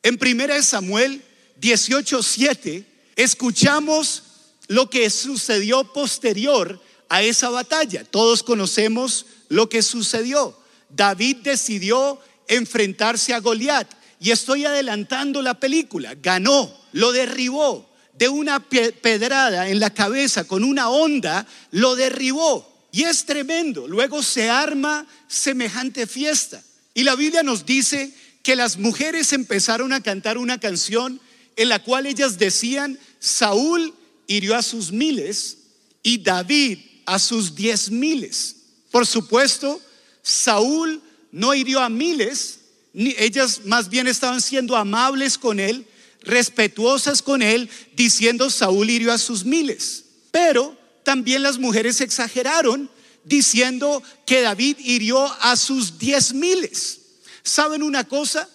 En 0.04 0.18
1 0.18 0.62
Samuel 0.62 1.22
18:7 1.62 2.84
escuchamos 3.16 4.24
lo 4.68 4.90
que 4.90 5.10
sucedió 5.10 5.86
posterior 5.94 6.82
a 7.08 7.22
esa 7.22 7.50
batalla. 7.50 8.04
Todos 8.04 8.44
conocemos 8.44 9.28
lo 9.48 9.70
que 9.70 9.82
sucedió. 9.82 10.60
David 10.90 11.38
decidió 11.38 12.20
enfrentarse 12.48 13.34
a 13.34 13.40
Goliat. 13.40 13.90
Y 14.20 14.32
estoy 14.32 14.66
adelantando 14.66 15.42
la 15.42 15.60
película. 15.60 16.16
Ganó, 16.16 16.74
lo 16.94 17.12
derribó. 17.12 17.92
De 18.18 18.30
una 18.30 18.60
pedrada 18.60 19.70
en 19.70 19.80
la 19.80 19.92
cabeza 19.92 20.44
con 20.46 20.64
una 20.64 20.90
onda, 20.90 21.48
lo 21.72 21.96
derribó. 21.96 22.72
Y 22.92 23.04
es 23.04 23.26
tremendo. 23.26 23.88
Luego 23.88 24.22
se 24.22 24.50
arma 24.50 25.08
semejante 25.28 26.06
fiesta. 26.06 26.64
Y 26.94 27.04
la 27.04 27.16
Biblia 27.16 27.42
nos 27.42 27.66
dice 27.66 28.14
que 28.44 28.56
las 28.56 28.78
mujeres 28.78 29.34
empezaron 29.34 29.94
a 29.94 30.04
cantar 30.04 30.38
una 30.38 30.60
canción 30.60 31.20
en 31.56 31.70
la 31.70 31.82
cual 31.82 32.06
ellas 32.06 32.38
decían, 32.38 33.00
Saúl 33.20 33.94
hirió 34.28 34.56
a 34.56 34.62
sus 34.62 34.92
miles 34.92 35.58
y 36.04 36.20
David 36.20 36.80
a 37.06 37.20
sus 37.20 37.56
diez 37.56 37.90
miles. 37.90 38.56
Por 38.92 39.08
supuesto, 39.08 39.82
Saúl 40.22 41.02
no 41.34 41.56
hirió 41.56 41.82
a 41.82 41.90
miles, 41.90 42.60
ni, 42.94 43.16
ellas 43.18 43.62
más 43.66 43.90
bien 43.90 44.08
estaban 44.08 44.40
siendo 44.40 44.78
amables 44.78 45.40
con 45.40 45.60
él, 45.60 45.86
respetuosas 46.22 47.24
con 47.24 47.42
él, 47.42 47.70
diciendo 47.96 48.52
Saúl 48.52 48.92
hirió 48.92 49.12
a 49.12 49.18
sus 49.18 49.44
miles. 49.44 50.06
Pero 50.32 50.78
también 51.02 51.42
las 51.42 51.58
mujeres 51.58 52.02
exageraron 52.02 52.90
diciendo 53.24 54.04
que 54.28 54.42
David 54.42 54.78
hirió 54.80 55.26
a 55.42 55.56
sus 55.56 55.98
diez 55.98 56.34
miles. 56.34 57.00
¿Saben 57.42 57.82
una 57.82 58.04
cosa? 58.04 58.48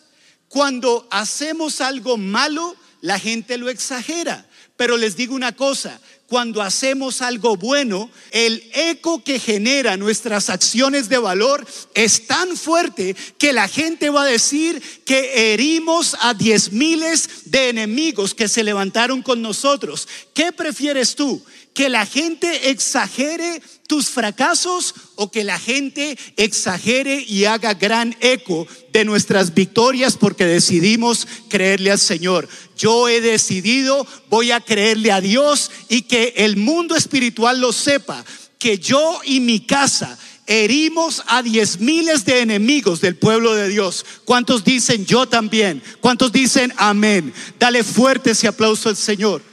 Cuando 0.48 1.08
hacemos 1.10 1.80
algo 1.80 2.16
malo, 2.16 2.76
la 3.00 3.18
gente 3.18 3.58
lo 3.58 3.68
exagera. 3.68 4.48
Pero 4.76 4.96
les 4.96 5.16
digo 5.16 5.34
una 5.34 5.56
cosa, 5.56 6.00
cuando 6.28 6.60
hacemos 6.60 7.22
algo 7.22 7.56
bueno, 7.56 8.10
el 8.32 8.62
eco 8.74 9.24
que 9.24 9.40
genera 9.40 9.96
nuestras 9.96 10.50
acciones 10.50 11.08
de 11.08 11.16
valor 11.16 11.66
es 11.94 12.26
tan 12.26 12.54
fuerte 12.54 13.16
que 13.38 13.54
la 13.54 13.66
gente 13.66 14.10
va 14.10 14.24
a 14.24 14.26
decir 14.26 14.82
que 15.06 15.54
herimos 15.54 16.14
a 16.20 16.34
diez 16.34 16.70
miles 16.70 17.28
de 17.46 17.70
enemigos 17.70 18.34
que 18.34 18.46
se 18.46 18.62
levantaron 18.62 19.22
con 19.22 19.40
nosotros. 19.40 20.06
¿Qué 20.34 20.52
prefieres 20.52 21.14
tú? 21.14 21.42
¿Que 21.78 21.88
la 21.88 22.06
gente 22.06 22.70
exagere 22.70 23.62
tus 23.86 24.08
fracasos 24.08 24.96
o 25.14 25.30
que 25.30 25.44
la 25.44 25.60
gente 25.60 26.18
exagere 26.36 27.24
y 27.24 27.44
haga 27.44 27.74
gran 27.74 28.16
eco 28.18 28.66
de 28.92 29.04
nuestras 29.04 29.54
victorias 29.54 30.16
porque 30.16 30.44
decidimos 30.44 31.28
creerle 31.48 31.92
al 31.92 32.00
Señor? 32.00 32.48
Yo 32.76 33.08
he 33.08 33.20
decidido, 33.20 34.04
voy 34.28 34.50
a 34.50 34.58
creerle 34.58 35.12
a 35.12 35.20
Dios 35.20 35.70
y 35.88 36.02
que 36.02 36.34
el 36.38 36.56
mundo 36.56 36.96
espiritual 36.96 37.60
lo 37.60 37.72
sepa, 37.72 38.24
que 38.58 38.80
yo 38.80 39.20
y 39.24 39.38
mi 39.38 39.60
casa 39.60 40.18
herimos 40.48 41.22
a 41.28 41.44
diez 41.44 41.78
miles 41.78 42.24
de 42.24 42.40
enemigos 42.40 43.00
del 43.00 43.14
pueblo 43.14 43.54
de 43.54 43.68
Dios. 43.68 44.04
¿Cuántos 44.24 44.64
dicen 44.64 45.06
yo 45.06 45.28
también? 45.28 45.80
¿Cuántos 46.00 46.32
dicen 46.32 46.72
amén? 46.76 47.32
Dale 47.56 47.84
fuerte 47.84 48.32
ese 48.32 48.48
aplauso 48.48 48.88
al 48.88 48.96
Señor. 48.96 49.47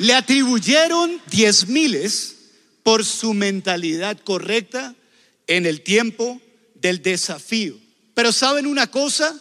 Le 0.00 0.14
atribuyeron 0.14 1.20
diez 1.30 1.68
miles 1.68 2.36
por 2.82 3.04
su 3.04 3.34
mentalidad 3.34 4.18
correcta 4.18 4.94
en 5.46 5.66
el 5.66 5.82
tiempo 5.82 6.40
del 6.74 7.02
desafío. 7.02 7.76
Pero 8.14 8.32
¿saben 8.32 8.66
una 8.66 8.90
cosa? 8.90 9.38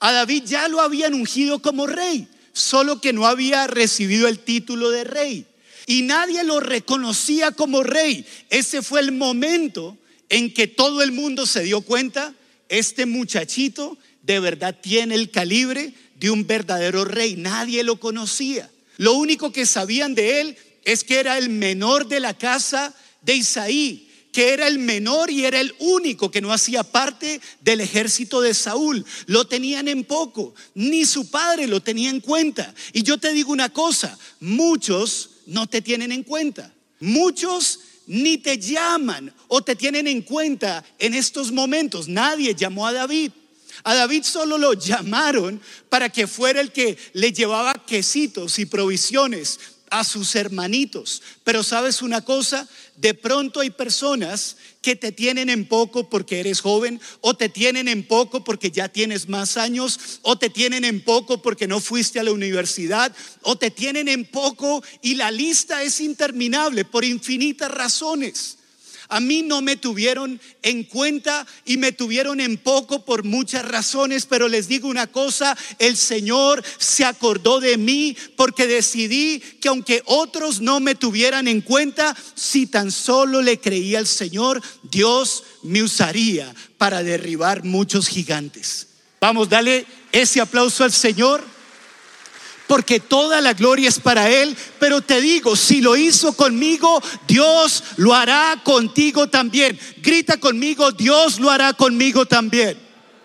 A 0.00 0.12
David 0.12 0.42
ya 0.44 0.68
lo 0.68 0.82
habían 0.82 1.14
ungido 1.14 1.62
como 1.62 1.86
rey, 1.86 2.28
solo 2.52 3.00
que 3.00 3.14
no 3.14 3.26
había 3.26 3.66
recibido 3.66 4.28
el 4.28 4.40
título 4.40 4.90
de 4.90 5.04
rey. 5.04 5.46
Y 5.86 6.02
nadie 6.02 6.44
lo 6.44 6.60
reconocía 6.60 7.52
como 7.52 7.82
rey. 7.82 8.26
Ese 8.50 8.82
fue 8.82 9.00
el 9.00 9.12
momento 9.12 9.96
en 10.28 10.52
que 10.52 10.66
todo 10.66 11.02
el 11.02 11.12
mundo 11.12 11.46
se 11.46 11.62
dio 11.62 11.80
cuenta, 11.80 12.34
este 12.68 13.06
muchachito 13.06 13.96
de 14.20 14.40
verdad 14.40 14.78
tiene 14.78 15.14
el 15.14 15.30
calibre 15.30 15.94
de 16.16 16.30
un 16.30 16.46
verdadero 16.46 17.06
rey. 17.06 17.36
Nadie 17.36 17.82
lo 17.82 17.98
conocía. 17.98 18.68
Lo 18.96 19.14
único 19.14 19.52
que 19.52 19.66
sabían 19.66 20.14
de 20.14 20.40
él 20.40 20.56
es 20.84 21.04
que 21.04 21.20
era 21.20 21.38
el 21.38 21.48
menor 21.48 22.08
de 22.08 22.20
la 22.20 22.36
casa 22.36 22.94
de 23.22 23.36
Isaí 23.36 24.08
que 24.32 24.54
era 24.54 24.66
el 24.66 24.78
menor 24.78 25.30
y 25.30 25.44
era 25.44 25.60
el 25.60 25.74
único 25.78 26.30
que 26.30 26.40
no 26.40 26.52
hacía 26.52 26.82
parte 26.82 27.40
del 27.60 27.82
ejército 27.82 28.40
de 28.40 28.54
Saúl. 28.54 29.04
Lo 29.26 29.46
tenían 29.46 29.88
en 29.88 30.04
poco, 30.04 30.54
ni 30.74 31.04
su 31.04 31.30
padre 31.30 31.66
lo 31.66 31.82
tenía 31.82 32.08
en 32.08 32.20
cuenta. 32.20 32.74
Y 32.94 33.02
yo 33.02 33.18
te 33.18 33.32
digo 33.32 33.52
una 33.52 33.68
cosa, 33.68 34.18
muchos 34.40 35.30
no 35.46 35.66
te 35.66 35.82
tienen 35.82 36.12
en 36.12 36.22
cuenta. 36.22 36.72
Muchos 36.98 37.80
ni 38.06 38.38
te 38.38 38.58
llaman 38.58 39.32
o 39.48 39.62
te 39.62 39.76
tienen 39.76 40.06
en 40.06 40.22
cuenta 40.22 40.82
en 40.98 41.14
estos 41.14 41.52
momentos. 41.52 42.08
Nadie 42.08 42.54
llamó 42.54 42.86
a 42.86 42.92
David. 42.92 43.32
A 43.84 43.94
David 43.94 44.22
solo 44.24 44.58
lo 44.58 44.74
llamaron 44.74 45.60
para 45.88 46.08
que 46.08 46.26
fuera 46.26 46.60
el 46.60 46.72
que 46.72 46.96
le 47.12 47.32
llevaba 47.32 47.74
quesitos 47.86 48.58
y 48.58 48.66
provisiones 48.66 49.58
a 49.92 50.04
sus 50.04 50.34
hermanitos. 50.34 51.22
Pero 51.44 51.62
sabes 51.62 52.00
una 52.00 52.22
cosa, 52.22 52.66
de 52.96 53.12
pronto 53.12 53.60
hay 53.60 53.70
personas 53.70 54.56
que 54.80 54.96
te 54.96 55.12
tienen 55.12 55.50
en 55.50 55.66
poco 55.68 56.08
porque 56.08 56.40
eres 56.40 56.60
joven, 56.60 57.00
o 57.20 57.34
te 57.34 57.50
tienen 57.50 57.88
en 57.88 58.06
poco 58.06 58.42
porque 58.42 58.70
ya 58.70 58.88
tienes 58.88 59.28
más 59.28 59.58
años, 59.58 60.20
o 60.22 60.38
te 60.38 60.48
tienen 60.48 60.84
en 60.84 61.04
poco 61.04 61.42
porque 61.42 61.68
no 61.68 61.78
fuiste 61.80 62.18
a 62.18 62.24
la 62.24 62.32
universidad, 62.32 63.14
o 63.42 63.56
te 63.56 63.70
tienen 63.70 64.08
en 64.08 64.24
poco 64.24 64.82
y 65.02 65.14
la 65.14 65.30
lista 65.30 65.82
es 65.82 66.00
interminable 66.00 66.84
por 66.84 67.04
infinitas 67.04 67.70
razones. 67.70 68.58
A 69.12 69.20
mí 69.20 69.42
no 69.42 69.60
me 69.60 69.76
tuvieron 69.76 70.40
en 70.62 70.84
cuenta 70.84 71.46
y 71.66 71.76
me 71.76 71.92
tuvieron 71.92 72.40
en 72.40 72.56
poco 72.56 73.04
por 73.04 73.24
muchas 73.24 73.62
razones, 73.62 74.24
pero 74.24 74.48
les 74.48 74.68
digo 74.68 74.88
una 74.88 75.06
cosa, 75.06 75.54
el 75.78 75.98
Señor 75.98 76.64
se 76.78 77.04
acordó 77.04 77.60
de 77.60 77.76
mí 77.76 78.16
porque 78.36 78.66
decidí 78.66 79.40
que 79.60 79.68
aunque 79.68 80.02
otros 80.06 80.62
no 80.62 80.80
me 80.80 80.94
tuvieran 80.94 81.46
en 81.46 81.60
cuenta, 81.60 82.16
si 82.34 82.66
tan 82.66 82.90
solo 82.90 83.42
le 83.42 83.60
creía 83.60 83.98
al 83.98 84.06
Señor, 84.06 84.62
Dios 84.82 85.44
me 85.62 85.82
usaría 85.82 86.54
para 86.78 87.02
derribar 87.02 87.64
muchos 87.64 88.08
gigantes. 88.08 88.86
Vamos, 89.20 89.50
dale 89.50 89.84
ese 90.10 90.40
aplauso 90.40 90.84
al 90.84 90.92
Señor 90.92 91.51
porque 92.66 93.00
toda 93.00 93.40
la 93.40 93.52
gloria 93.54 93.88
es 93.88 93.98
para 93.98 94.30
Él. 94.30 94.56
Pero 94.78 95.00
te 95.00 95.20
digo, 95.20 95.56
si 95.56 95.80
lo 95.80 95.96
hizo 95.96 96.32
conmigo, 96.34 97.02
Dios 97.26 97.82
lo 97.96 98.14
hará 98.14 98.60
contigo 98.64 99.28
también. 99.28 99.78
Grita 99.98 100.38
conmigo, 100.38 100.92
Dios 100.92 101.38
lo 101.38 101.50
hará 101.50 101.72
conmigo 101.72 102.26
también. 102.26 102.78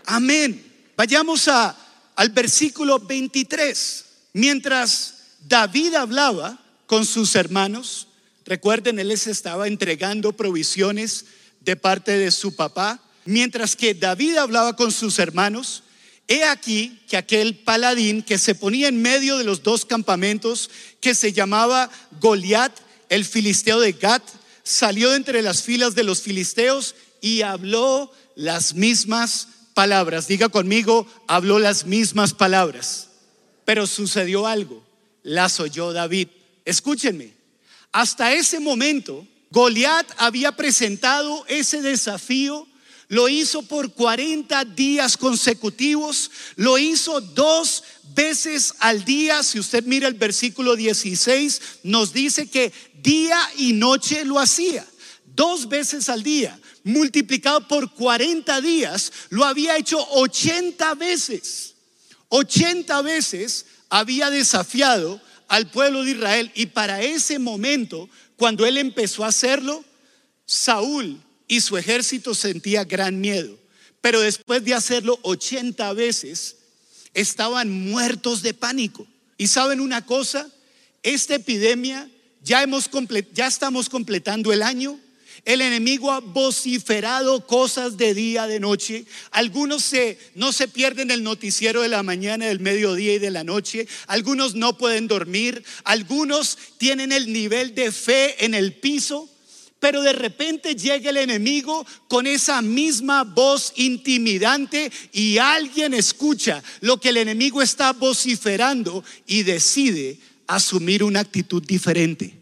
Amén. 0.06 0.64
Vayamos 0.96 1.48
a, 1.48 1.76
al 2.16 2.30
versículo 2.30 3.00
23. 3.00 4.06
Mientras 4.34 5.16
David 5.48 5.96
hablaba 5.96 6.60
con 6.86 7.06
sus 7.06 7.36
hermanos, 7.36 8.08
recuerden, 8.46 9.00
él 9.00 9.10
les 9.10 9.28
estaba 9.28 9.68
entregando 9.68 10.34
provisiones 10.34 11.26
de 11.62 11.76
parte 11.76 12.18
de 12.18 12.32
su 12.32 12.56
papá. 12.56 13.00
Mientras 13.26 13.76
que 13.76 13.94
David 13.94 14.38
hablaba 14.38 14.76
con 14.76 14.92
sus 14.92 15.20
hermanos, 15.20 15.84
he 16.28 16.44
aquí 16.44 17.00
que 17.08 17.18
aquel 17.18 17.56
paladín 17.56 18.22
que 18.22 18.38
se 18.38 18.56
ponía 18.56 18.88
en 18.88 19.02
medio 19.02 19.38
de 19.38 19.44
los 19.44 19.64
dos 19.64 19.86
campamentos, 19.86 20.70
que 21.00 21.16
se 21.16 21.34
llamaba 21.34 21.90
Goliat, 22.20 22.74
el 23.10 23.26
filisteo 23.26 23.80
de 23.80 23.94
Gat, 23.94 24.24
salió 24.64 25.12
de 25.12 25.18
entre 25.18 25.42
las 25.42 25.64
filas 25.64 25.96
de 25.96 26.04
los 26.04 26.22
filisteos 26.22 26.96
y 27.22 27.42
habló 27.42 28.12
las 28.36 28.74
mismas 28.74 29.48
palabras. 29.74 30.28
Diga 30.28 30.50
conmigo, 30.50 31.08
habló 31.28 31.60
las 31.60 31.86
mismas 31.86 32.34
palabras. 32.34 33.08
Pero 33.64 33.88
sucedió 33.88 34.48
algo, 34.48 34.84
las 35.24 35.60
oyó 35.60 35.94
David. 35.94 36.28
Escúchenme, 36.66 37.34
hasta 37.92 38.34
ese 38.34 38.60
momento 38.60 39.26
Goliat 39.52 40.06
había 40.18 40.52
presentado 40.52 41.46
ese 41.48 41.82
desafío 41.82 42.68
lo 43.10 43.30
hizo 43.30 43.62
por 43.62 43.94
40 43.94 44.66
días 44.66 45.16
consecutivos, 45.18 46.30
lo 46.56 46.78
hizo 46.78 47.22
dos 47.22 47.84
veces 48.14 48.74
al 48.80 49.06
día. 49.06 49.44
Si 49.44 49.60
usted 49.60 49.84
mira 49.86 50.08
el 50.08 50.16
versículo 50.16 50.76
16, 50.76 51.62
nos 51.84 52.12
dice 52.12 52.50
que 52.50 52.74
día 53.02 53.40
y 53.58 53.74
noche 53.74 54.26
lo 54.26 54.40
hacía, 54.40 54.86
dos 55.26 55.70
veces 55.70 56.10
al 56.10 56.24
día, 56.24 56.60
multiplicado 56.84 57.66
por 57.68 57.94
40 57.94 58.60
días, 58.62 59.12
lo 59.30 59.46
había 59.46 59.78
hecho 59.78 60.06
80 60.12 60.96
veces. 60.96 61.76
80 62.30 63.02
veces 63.04 63.66
había 63.90 64.30
desafiado 64.30 65.22
al 65.48 65.72
pueblo 65.72 66.04
de 66.04 66.12
Israel 66.12 66.52
y 66.56 66.66
para 66.66 67.02
ese 67.02 67.40
momento, 67.40 68.10
cuando 68.36 68.66
él 68.66 68.78
empezó 68.78 69.24
a 69.24 69.30
hacerlo, 69.30 69.86
Saúl 70.46 71.22
y 71.48 71.62
su 71.62 71.78
ejército 71.78 72.34
sentía 72.34 72.84
gran 72.84 73.20
miedo. 73.20 73.58
Pero 74.02 74.22
después 74.22 74.64
de 74.64 74.74
hacerlo 74.74 75.20
80 75.24 75.94
veces, 75.94 76.58
estaban 77.14 77.72
muertos 77.72 78.42
de 78.42 78.54
pánico. 78.54 79.08
Y 79.38 79.48
saben 79.48 79.80
una 79.80 80.06
cosa, 80.06 80.50
esta 81.04 81.36
epidemia 81.36 82.10
ya, 82.44 82.64
hemos 82.64 82.90
ya 83.34 83.48
estamos 83.48 83.90
completando 83.90 84.54
el 84.54 84.62
año. 84.62 85.00
El 85.46 85.62
enemigo 85.62 86.12
ha 86.12 86.20
vociferado 86.20 87.46
cosas 87.46 87.98
de 87.98 88.14
día, 88.14 88.48
de 88.48 88.60
noche. 88.60 89.06
Algunos 89.32 89.92
no 90.36 90.52
se 90.52 90.68
pierden 90.68 91.12
el 91.12 91.24
noticiero 91.24 91.82
de 91.82 91.88
la 91.88 92.04
mañana, 92.04 92.48
del 92.48 92.60
mediodía 92.60 93.14
y 93.14 93.20
de 93.20 93.32
la 93.32 93.44
noche. 93.44 93.88
Algunos 94.08 94.56
no 94.56 94.78
pueden 94.78 95.08
dormir. 95.08 95.64
Algunos 95.84 96.58
tienen 96.78 97.12
el 97.12 97.32
nivel 97.32 97.76
de 97.76 97.92
fe 97.92 98.44
en 98.44 98.54
el 98.54 98.74
piso. 98.74 99.30
Pero 99.80 100.02
de 100.02 100.14
repente 100.14 100.76
llega 100.76 101.12
el 101.12 101.18
enemigo 101.18 101.86
con 102.08 102.26
esa 102.26 102.62
misma 102.62 103.24
voz 103.24 103.74
intimidante 103.76 104.92
y 105.12 105.38
alguien 105.38 105.94
escucha 105.94 106.64
lo 106.82 107.00
que 107.00 107.10
el 107.10 107.18
enemigo 107.18 107.62
está 107.62 107.94
vociferando 107.94 109.04
y 109.28 109.44
decide 109.44 110.18
asumir 110.48 111.04
una 111.04 111.20
actitud 111.20 111.64
diferente. 111.64 112.34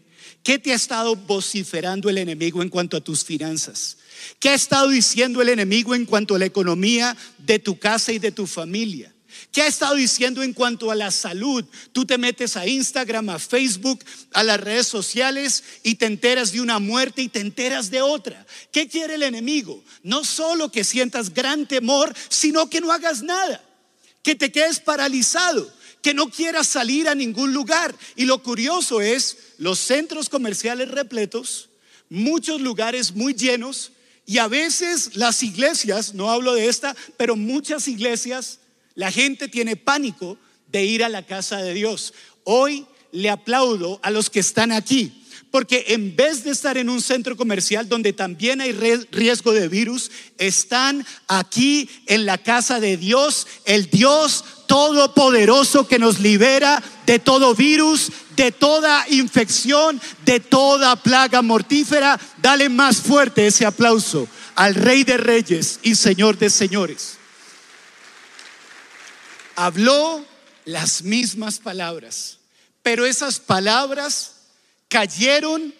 ¿Qué 0.42 0.58
te 0.58 0.72
ha 0.72 0.76
estado 0.76 1.16
vociferando 1.16 2.08
el 2.08 2.18
enemigo 2.18 2.62
en 2.62 2.68
cuanto 2.68 2.96
a 2.96 3.00
tus 3.00 3.24
finanzas? 3.24 3.98
¿Qué 4.38 4.50
ha 4.50 4.54
estado 4.54 4.88
diciendo 4.88 5.42
el 5.42 5.48
enemigo 5.48 5.94
en 5.94 6.06
cuanto 6.06 6.36
a 6.36 6.38
la 6.38 6.46
economía 6.46 7.16
de 7.38 7.58
tu 7.58 7.78
casa 7.78 8.12
y 8.12 8.18
de 8.18 8.32
tu 8.32 8.46
familia? 8.46 9.12
¿Qué 9.56 9.62
ha 9.62 9.68
estado 9.68 9.94
diciendo 9.94 10.42
en 10.42 10.52
cuanto 10.52 10.90
a 10.90 10.94
la 10.94 11.10
salud? 11.10 11.64
Tú 11.92 12.04
te 12.04 12.18
metes 12.18 12.58
a 12.58 12.66
Instagram, 12.66 13.30
a 13.30 13.38
Facebook, 13.38 14.04
a 14.34 14.42
las 14.42 14.60
redes 14.60 14.86
sociales 14.86 15.64
y 15.82 15.94
te 15.94 16.04
enteras 16.04 16.52
de 16.52 16.60
una 16.60 16.78
muerte 16.78 17.22
y 17.22 17.30
te 17.30 17.40
enteras 17.40 17.90
de 17.90 18.02
otra. 18.02 18.44
¿Qué 18.70 18.86
quiere 18.86 19.14
el 19.14 19.22
enemigo? 19.22 19.82
No 20.02 20.24
solo 20.24 20.70
que 20.70 20.84
sientas 20.84 21.32
gran 21.32 21.64
temor, 21.64 22.14
sino 22.28 22.68
que 22.68 22.82
no 22.82 22.92
hagas 22.92 23.22
nada, 23.22 23.64
que 24.22 24.34
te 24.34 24.52
quedes 24.52 24.78
paralizado, 24.78 25.72
que 26.02 26.12
no 26.12 26.28
quieras 26.28 26.66
salir 26.66 27.08
a 27.08 27.14
ningún 27.14 27.54
lugar. 27.54 27.94
Y 28.14 28.26
lo 28.26 28.42
curioso 28.42 29.00
es, 29.00 29.38
los 29.56 29.78
centros 29.78 30.28
comerciales 30.28 30.90
repletos, 30.90 31.70
muchos 32.10 32.60
lugares 32.60 33.14
muy 33.14 33.32
llenos 33.32 33.92
y 34.26 34.36
a 34.36 34.48
veces 34.48 35.16
las 35.16 35.42
iglesias, 35.42 36.12
no 36.12 36.30
hablo 36.30 36.52
de 36.52 36.68
esta, 36.68 36.94
pero 37.16 37.36
muchas 37.36 37.88
iglesias 37.88 38.58
la 38.96 39.12
gente 39.12 39.46
tiene 39.46 39.76
pánico 39.76 40.36
de 40.72 40.84
ir 40.84 41.04
a 41.04 41.08
la 41.08 41.22
casa 41.22 41.58
de 41.58 41.74
Dios. 41.74 42.12
Hoy 42.42 42.86
le 43.12 43.30
aplaudo 43.30 44.00
a 44.02 44.10
los 44.10 44.30
que 44.30 44.40
están 44.40 44.72
aquí, 44.72 45.22
porque 45.50 45.84
en 45.88 46.16
vez 46.16 46.44
de 46.44 46.50
estar 46.50 46.76
en 46.76 46.88
un 46.88 47.00
centro 47.00 47.36
comercial 47.36 47.88
donde 47.88 48.12
también 48.12 48.60
hay 48.60 48.72
riesgo 48.72 49.52
de 49.52 49.68
virus, 49.68 50.10
están 50.38 51.06
aquí 51.28 51.88
en 52.06 52.26
la 52.26 52.38
casa 52.38 52.80
de 52.80 52.96
Dios, 52.96 53.46
el 53.64 53.88
Dios 53.90 54.44
todopoderoso 54.66 55.86
que 55.86 55.98
nos 55.98 56.18
libera 56.18 56.82
de 57.04 57.18
todo 57.18 57.54
virus, 57.54 58.10
de 58.34 58.50
toda 58.50 59.06
infección, 59.10 60.00
de 60.24 60.40
toda 60.40 60.96
plaga 60.96 61.42
mortífera. 61.42 62.18
Dale 62.42 62.68
más 62.68 62.96
fuerte 62.96 63.46
ese 63.46 63.66
aplauso 63.66 64.26
al 64.54 64.74
Rey 64.74 65.04
de 65.04 65.18
Reyes 65.18 65.80
y 65.82 65.94
Señor 65.94 66.38
de 66.38 66.50
Señores 66.50 67.18
habló 69.56 70.24
las 70.64 71.02
mismas 71.02 71.58
palabras, 71.58 72.38
pero 72.82 73.04
esas 73.04 73.40
palabras 73.40 74.32
cayeron 74.88 75.74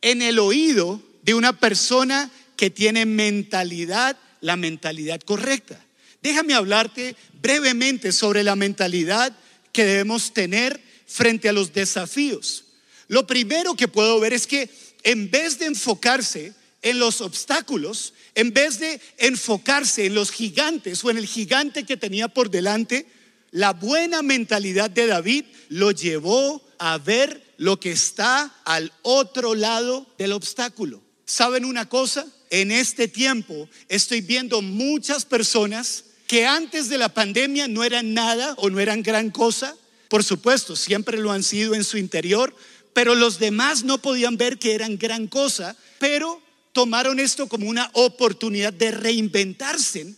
en 0.00 0.22
el 0.22 0.38
oído 0.38 1.00
de 1.22 1.34
una 1.34 1.58
persona 1.58 2.30
que 2.56 2.70
tiene 2.70 3.06
mentalidad, 3.06 4.16
la 4.40 4.56
mentalidad 4.56 5.20
correcta. 5.20 5.78
Déjame 6.22 6.54
hablarte 6.54 7.16
brevemente 7.40 8.12
sobre 8.12 8.42
la 8.42 8.56
mentalidad 8.56 9.32
que 9.72 9.84
debemos 9.84 10.32
tener 10.32 10.80
frente 11.06 11.48
a 11.48 11.52
los 11.52 11.72
desafíos. 11.72 12.64
Lo 13.08 13.26
primero 13.26 13.74
que 13.74 13.88
puedo 13.88 14.18
ver 14.20 14.32
es 14.32 14.46
que 14.46 14.70
en 15.02 15.30
vez 15.30 15.58
de 15.58 15.66
enfocarse 15.66 16.54
en 16.82 16.98
los 16.98 17.20
obstáculos, 17.20 18.12
en 18.34 18.52
vez 18.52 18.78
de 18.78 19.00
enfocarse 19.18 20.06
en 20.06 20.14
los 20.14 20.30
gigantes 20.30 21.04
o 21.04 21.10
en 21.10 21.18
el 21.18 21.26
gigante 21.26 21.84
que 21.84 21.96
tenía 21.96 22.28
por 22.28 22.50
delante, 22.50 23.06
la 23.52 23.72
buena 23.72 24.22
mentalidad 24.22 24.90
de 24.90 25.06
David 25.06 25.44
lo 25.68 25.90
llevó 25.90 26.62
a 26.78 26.98
ver 26.98 27.54
lo 27.58 27.78
que 27.78 27.92
está 27.92 28.52
al 28.64 28.92
otro 29.02 29.54
lado 29.54 30.06
del 30.18 30.32
obstáculo. 30.32 31.02
¿Saben 31.24 31.64
una 31.64 31.88
cosa? 31.88 32.26
En 32.50 32.72
este 32.72 33.08
tiempo 33.08 33.68
estoy 33.88 34.20
viendo 34.20 34.60
muchas 34.62 35.24
personas 35.24 36.04
que 36.26 36.46
antes 36.46 36.88
de 36.88 36.98
la 36.98 37.10
pandemia 37.10 37.68
no 37.68 37.84
eran 37.84 38.14
nada 38.14 38.54
o 38.56 38.70
no 38.70 38.80
eran 38.80 39.02
gran 39.02 39.30
cosa. 39.30 39.76
Por 40.08 40.24
supuesto, 40.24 40.74
siempre 40.74 41.18
lo 41.18 41.30
han 41.30 41.42
sido 41.42 41.74
en 41.74 41.84
su 41.84 41.98
interior, 41.98 42.54
pero 42.92 43.14
los 43.14 43.38
demás 43.38 43.84
no 43.84 43.98
podían 43.98 44.36
ver 44.36 44.58
que 44.58 44.74
eran 44.74 44.98
gran 44.98 45.26
cosa, 45.26 45.76
pero 45.98 46.42
tomaron 46.72 47.20
esto 47.20 47.48
como 47.48 47.68
una 47.68 47.90
oportunidad 47.92 48.72
de 48.72 48.90
reinventarse 48.90 50.14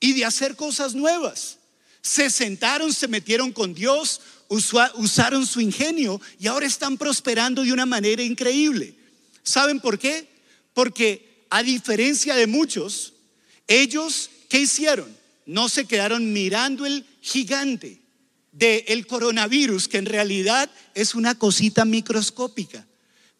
y 0.00 0.12
de 0.12 0.24
hacer 0.24 0.56
cosas 0.56 0.94
nuevas. 0.94 1.58
Se 2.02 2.28
sentaron, 2.30 2.92
se 2.92 3.08
metieron 3.08 3.52
con 3.52 3.74
Dios, 3.74 4.20
usaron 4.48 5.46
su 5.46 5.60
ingenio 5.60 6.20
y 6.38 6.46
ahora 6.46 6.66
están 6.66 6.98
prosperando 6.98 7.62
de 7.62 7.72
una 7.72 7.86
manera 7.86 8.22
increíble. 8.22 8.94
¿Saben 9.42 9.80
por 9.80 9.98
qué? 9.98 10.28
Porque 10.74 11.46
a 11.50 11.62
diferencia 11.62 12.34
de 12.34 12.46
muchos, 12.46 13.14
ellos, 13.66 14.30
¿qué 14.48 14.60
hicieron? 14.60 15.16
No 15.46 15.68
se 15.68 15.86
quedaron 15.86 16.32
mirando 16.32 16.84
el 16.84 17.06
gigante 17.20 18.00
del 18.52 19.06
coronavirus, 19.06 19.88
que 19.88 19.98
en 19.98 20.06
realidad 20.06 20.70
es 20.94 21.14
una 21.14 21.36
cosita 21.36 21.84
microscópica. 21.84 22.86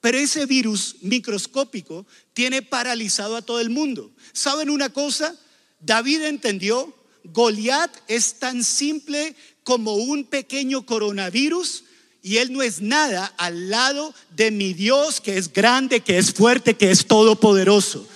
Pero 0.05 0.19
ese 0.19 0.45
virus 0.45 0.97
microscópico 1.01 2.05
tiene 2.35 2.61
paralizado 2.61 3.37
a 3.37 3.41
todo 3.41 3.59
el 3.59 3.71
mundo. 3.71 4.13
¿Saben 4.35 4.69
una 4.69 4.91
cosa? 4.91 5.35
David 5.81 6.25
entendió, 6.25 6.95
Goliat 7.25 7.91
es 8.07 8.35
tan 8.35 8.65
simple 8.65 9.35
como 9.63 9.95
un 9.95 10.25
pequeño 10.25 10.85
coronavirus 10.85 11.85
y 12.21 12.37
él 12.37 12.53
no 12.53 12.61
es 12.61 12.83
nada 12.83 13.33
al 13.39 13.71
lado 13.71 14.15
de 14.37 14.51
mi 14.51 14.75
Dios 14.75 15.23
que 15.23 15.39
es 15.39 15.51
grande, 15.51 16.01
que 16.01 16.19
es 16.19 16.35
fuerte, 16.35 16.75
que 16.75 16.91
es 16.91 17.07
todopoderoso. 17.07 18.07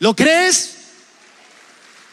¿Lo 0.00 0.16
crees? 0.16 0.70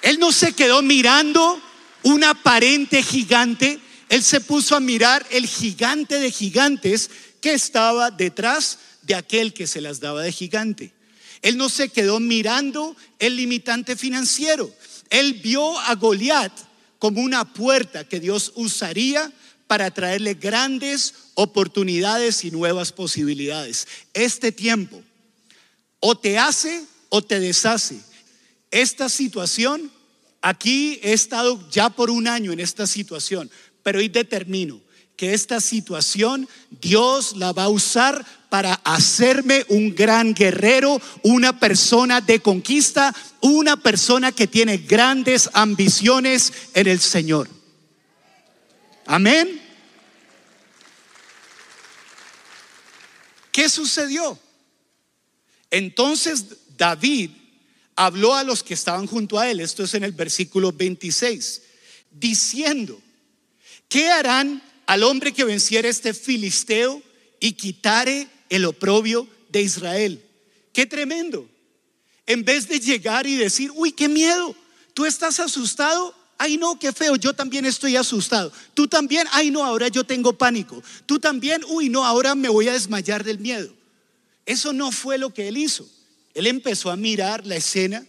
Él 0.03 0.19
no 0.19 0.31
se 0.31 0.53
quedó 0.53 0.83
mirando 0.83 1.59
un 2.03 2.23
aparente 2.23 3.01
gigante, 3.01 3.79
él 4.09 4.21
se 4.21 4.41
puso 4.41 4.75
a 4.75 4.79
mirar 4.79 5.25
el 5.31 5.47
gigante 5.47 6.19
de 6.19 6.31
gigantes 6.31 7.09
que 7.41 7.53
estaba 7.53 8.11
detrás 8.11 8.77
de 9.01 9.15
aquel 9.15 9.53
que 9.53 9.67
se 9.67 9.81
las 9.81 9.99
daba 9.99 10.23
de 10.23 10.31
gigante. 10.31 10.93
Él 11.41 11.57
no 11.57 11.69
se 11.69 11.89
quedó 11.89 12.19
mirando 12.19 12.95
el 13.19 13.35
limitante 13.35 13.95
financiero. 13.95 14.71
Él 15.09 15.33
vio 15.33 15.79
a 15.79 15.95
Goliat 15.95 16.51
como 16.99 17.21
una 17.21 17.51
puerta 17.53 18.07
que 18.07 18.19
Dios 18.19 18.51
usaría 18.55 19.31
para 19.67 19.89
traerle 19.89 20.35
grandes 20.35 21.13
oportunidades 21.33 22.43
y 22.43 22.51
nuevas 22.51 22.91
posibilidades. 22.91 23.87
Este 24.13 24.51
tiempo 24.51 25.01
o 25.99 26.15
te 26.15 26.37
hace 26.37 26.85
o 27.09 27.21
te 27.21 27.39
deshace. 27.39 27.99
Esta 28.69 29.09
situación, 29.09 29.91
aquí 30.41 30.99
he 31.01 31.13
estado 31.13 31.69
ya 31.71 31.89
por 31.89 32.09
un 32.09 32.27
año 32.27 32.51
en 32.51 32.59
esta 32.59 32.85
situación, 32.85 33.49
pero 33.81 33.99
hoy 33.99 34.09
determino 34.09 34.79
que 35.15 35.33
esta 35.33 35.59
situación 35.59 36.47
Dios 36.69 37.35
la 37.35 37.51
va 37.51 37.63
a 37.63 37.69
usar 37.69 38.25
para 38.51 38.73
hacerme 38.83 39.65
un 39.69 39.95
gran 39.95 40.33
guerrero, 40.33 41.01
una 41.23 41.57
persona 41.57 42.19
de 42.19 42.41
conquista, 42.41 43.15
una 43.39 43.77
persona 43.77 44.33
que 44.33 44.45
tiene 44.45 44.75
grandes 44.75 45.49
ambiciones 45.53 46.51
en 46.73 46.87
el 46.87 46.99
Señor. 46.99 47.47
Amén. 49.05 49.61
¿Qué 53.53 53.69
sucedió? 53.69 54.37
Entonces 55.69 56.43
David 56.75 57.31
habló 57.95 58.35
a 58.35 58.43
los 58.43 58.63
que 58.63 58.73
estaban 58.73 59.07
junto 59.07 59.39
a 59.39 59.49
él, 59.49 59.61
esto 59.61 59.85
es 59.85 59.93
en 59.93 60.03
el 60.03 60.11
versículo 60.11 60.73
26, 60.73 61.61
diciendo, 62.11 63.01
¿qué 63.87 64.09
harán 64.09 64.61
al 64.87 65.03
hombre 65.03 65.31
que 65.31 65.45
venciera 65.45 65.87
este 65.87 66.13
filisteo 66.13 67.01
y 67.39 67.53
quitare 67.53 68.27
el 68.51 68.65
oprobio 68.65 69.27
de 69.49 69.63
Israel? 69.63 70.23
Qué 70.73 70.85
tremendo. 70.85 71.49
En 72.27 72.43
vez 72.43 72.67
de 72.67 72.79
llegar 72.79 73.25
y 73.25 73.35
decir, 73.35 73.71
uy, 73.73 73.91
qué 73.91 74.07
miedo, 74.07 74.55
tú 74.93 75.05
estás 75.05 75.39
asustado, 75.39 76.13
ay 76.37 76.57
no, 76.57 76.77
qué 76.77 76.91
feo, 76.91 77.15
yo 77.15 77.33
también 77.33 77.65
estoy 77.65 77.95
asustado. 77.95 78.51
Tú 78.73 78.87
también, 78.87 79.27
ay 79.31 79.49
no, 79.51 79.63
ahora 79.63 79.87
yo 79.87 80.03
tengo 80.03 80.37
pánico. 80.37 80.83
Tú 81.05 81.19
también, 81.19 81.63
uy 81.67 81.89
no, 81.89 82.05
ahora 82.05 82.35
me 82.35 82.49
voy 82.49 82.67
a 82.67 82.73
desmayar 82.73 83.23
del 83.23 83.39
miedo. 83.39 83.73
Eso 84.45 84.73
no 84.73 84.91
fue 84.91 85.17
lo 85.17 85.33
que 85.33 85.47
él 85.47 85.57
hizo. 85.57 85.89
Él 86.33 86.47
empezó 86.47 86.91
a 86.91 86.95
mirar 86.95 87.45
la 87.45 87.55
escena, 87.55 88.05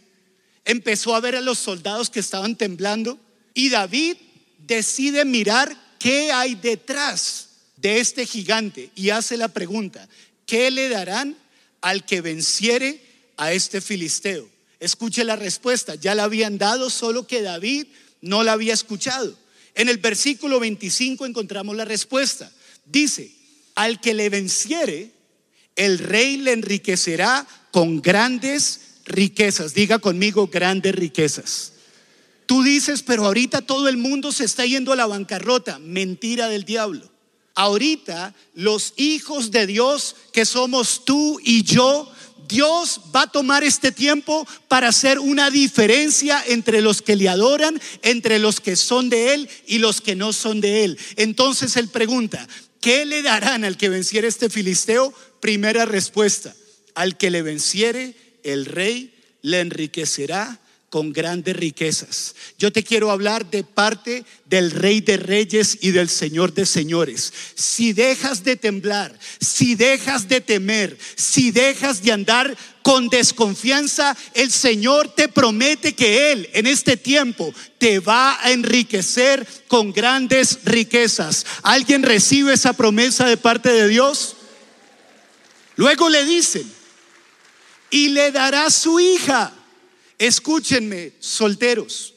empezó 0.64 1.14
a 1.14 1.20
ver 1.20 1.36
a 1.36 1.40
los 1.40 1.58
soldados 1.58 2.10
que 2.10 2.20
estaban 2.20 2.56
temblando 2.56 3.18
y 3.54 3.68
David 3.68 4.16
decide 4.58 5.24
mirar 5.24 5.76
qué 5.98 6.32
hay 6.32 6.54
detrás 6.54 7.48
de 7.76 8.00
este 8.00 8.26
gigante 8.26 8.90
y 8.94 9.10
hace 9.10 9.36
la 9.36 9.48
pregunta, 9.48 10.08
¿qué 10.52 10.70
le 10.70 10.90
darán 10.90 11.34
al 11.80 12.04
que 12.04 12.20
venciere 12.20 13.00
a 13.38 13.54
este 13.54 13.80
filisteo? 13.80 14.46
Escuche 14.80 15.24
la 15.24 15.34
respuesta, 15.34 15.94
ya 15.94 16.14
la 16.14 16.24
habían 16.24 16.58
dado, 16.58 16.90
solo 16.90 17.26
que 17.26 17.40
David 17.40 17.86
no 18.20 18.42
la 18.42 18.52
había 18.52 18.74
escuchado. 18.74 19.34
En 19.74 19.88
el 19.88 19.96
versículo 19.96 20.60
25 20.60 21.24
encontramos 21.24 21.74
la 21.74 21.86
respuesta. 21.86 22.52
Dice, 22.84 23.32
al 23.76 23.98
que 24.02 24.12
le 24.12 24.28
venciere, 24.28 25.12
el 25.74 25.98
rey 25.98 26.36
le 26.36 26.52
enriquecerá 26.52 27.46
con 27.70 28.02
grandes 28.02 28.98
riquezas. 29.06 29.72
Diga 29.72 30.00
conmigo 30.00 30.48
grandes 30.48 30.94
riquezas. 30.94 31.72
Tú 32.44 32.62
dices, 32.62 33.02
pero 33.02 33.24
ahorita 33.24 33.62
todo 33.62 33.88
el 33.88 33.96
mundo 33.96 34.32
se 34.32 34.44
está 34.44 34.66
yendo 34.66 34.92
a 34.92 34.96
la 34.96 35.06
bancarrota. 35.06 35.78
Mentira 35.78 36.50
del 36.50 36.66
diablo. 36.66 37.11
Ahorita 37.54 38.34
los 38.54 38.94
hijos 38.96 39.50
de 39.50 39.66
Dios, 39.66 40.16
que 40.32 40.44
somos 40.44 41.04
tú 41.04 41.38
y 41.42 41.62
yo, 41.62 42.10
Dios 42.48 43.00
va 43.14 43.22
a 43.22 43.30
tomar 43.30 43.64
este 43.64 43.92
tiempo 43.92 44.46
para 44.68 44.88
hacer 44.88 45.18
una 45.18 45.50
diferencia 45.50 46.42
entre 46.46 46.80
los 46.80 47.02
que 47.02 47.16
le 47.16 47.28
adoran, 47.28 47.80
entre 48.02 48.38
los 48.38 48.60
que 48.60 48.76
son 48.76 49.08
de 49.08 49.34
Él 49.34 49.48
y 49.66 49.78
los 49.78 50.00
que 50.00 50.16
no 50.16 50.32
son 50.32 50.60
de 50.60 50.84
Él. 50.84 50.98
Entonces 51.16 51.76
Él 51.76 51.88
pregunta, 51.88 52.46
¿qué 52.80 53.06
le 53.06 53.22
darán 53.22 53.64
al 53.64 53.76
que 53.76 53.88
venciere 53.88 54.28
este 54.28 54.50
filisteo? 54.50 55.12
Primera 55.40 55.84
respuesta, 55.84 56.54
al 56.94 57.16
que 57.16 57.30
le 57.30 57.42
venciere, 57.42 58.14
el 58.42 58.66
rey 58.66 59.14
le 59.42 59.60
enriquecerá 59.60 60.60
con 60.92 61.10
grandes 61.10 61.56
riquezas. 61.56 62.34
Yo 62.58 62.70
te 62.70 62.84
quiero 62.84 63.10
hablar 63.10 63.50
de 63.50 63.64
parte 63.64 64.26
del 64.44 64.70
Rey 64.70 65.00
de 65.00 65.16
Reyes 65.16 65.78
y 65.80 65.90
del 65.90 66.10
Señor 66.10 66.52
de 66.52 66.66
Señores. 66.66 67.32
Si 67.54 67.94
dejas 67.94 68.44
de 68.44 68.56
temblar, 68.56 69.18
si 69.40 69.74
dejas 69.74 70.28
de 70.28 70.42
temer, 70.42 70.98
si 71.16 71.50
dejas 71.50 72.02
de 72.02 72.12
andar 72.12 72.54
con 72.82 73.08
desconfianza, 73.08 74.14
el 74.34 74.50
Señor 74.50 75.08
te 75.14 75.28
promete 75.28 75.94
que 75.94 76.30
Él 76.30 76.50
en 76.52 76.66
este 76.66 76.98
tiempo 76.98 77.54
te 77.78 77.98
va 77.98 78.38
a 78.44 78.52
enriquecer 78.52 79.46
con 79.68 79.94
grandes 79.94 80.58
riquezas. 80.64 81.46
¿Alguien 81.62 82.02
recibe 82.02 82.52
esa 82.52 82.74
promesa 82.74 83.24
de 83.24 83.38
parte 83.38 83.72
de 83.72 83.88
Dios? 83.88 84.36
Luego 85.76 86.10
le 86.10 86.26
dicen, 86.26 86.70
y 87.88 88.10
le 88.10 88.30
dará 88.30 88.68
su 88.68 89.00
hija. 89.00 89.54
Escúchenme, 90.22 91.14
solteros, 91.18 92.14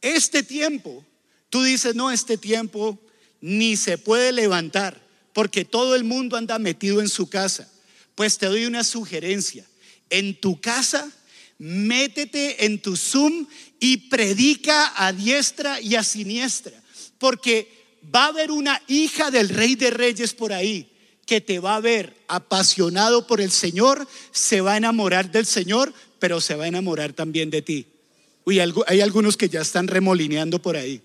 este 0.00 0.44
tiempo, 0.44 1.04
tú 1.48 1.64
dices, 1.64 1.96
no, 1.96 2.12
este 2.12 2.38
tiempo 2.38 2.96
ni 3.40 3.76
se 3.76 3.98
puede 3.98 4.30
levantar 4.30 5.04
porque 5.32 5.64
todo 5.64 5.96
el 5.96 6.04
mundo 6.04 6.36
anda 6.36 6.60
metido 6.60 7.00
en 7.00 7.08
su 7.08 7.28
casa. 7.28 7.68
Pues 8.14 8.38
te 8.38 8.46
doy 8.46 8.66
una 8.66 8.84
sugerencia. 8.84 9.66
En 10.10 10.40
tu 10.40 10.60
casa, 10.60 11.10
métete 11.58 12.66
en 12.66 12.80
tu 12.80 12.96
Zoom 12.96 13.48
y 13.80 13.96
predica 13.96 14.92
a 15.04 15.12
diestra 15.12 15.80
y 15.80 15.96
a 15.96 16.04
siniestra, 16.04 16.80
porque 17.18 17.98
va 18.14 18.26
a 18.26 18.28
haber 18.28 18.52
una 18.52 18.80
hija 18.86 19.32
del 19.32 19.48
rey 19.48 19.74
de 19.74 19.90
reyes 19.90 20.34
por 20.34 20.52
ahí 20.52 20.89
que 21.30 21.40
te 21.40 21.60
va 21.60 21.76
a 21.76 21.80
ver 21.80 22.16
apasionado 22.26 23.24
por 23.24 23.40
el 23.40 23.52
Señor, 23.52 24.08
se 24.32 24.62
va 24.62 24.72
a 24.72 24.76
enamorar 24.78 25.30
del 25.30 25.46
Señor, 25.46 25.94
pero 26.18 26.40
se 26.40 26.56
va 26.56 26.64
a 26.64 26.66
enamorar 26.66 27.12
también 27.12 27.50
de 27.50 27.62
ti. 27.62 27.86
Uy, 28.44 28.58
hay 28.58 29.00
algunos 29.00 29.36
que 29.36 29.48
ya 29.48 29.60
están 29.60 29.86
remolineando 29.86 30.60
por 30.60 30.76
ahí. 30.76 31.00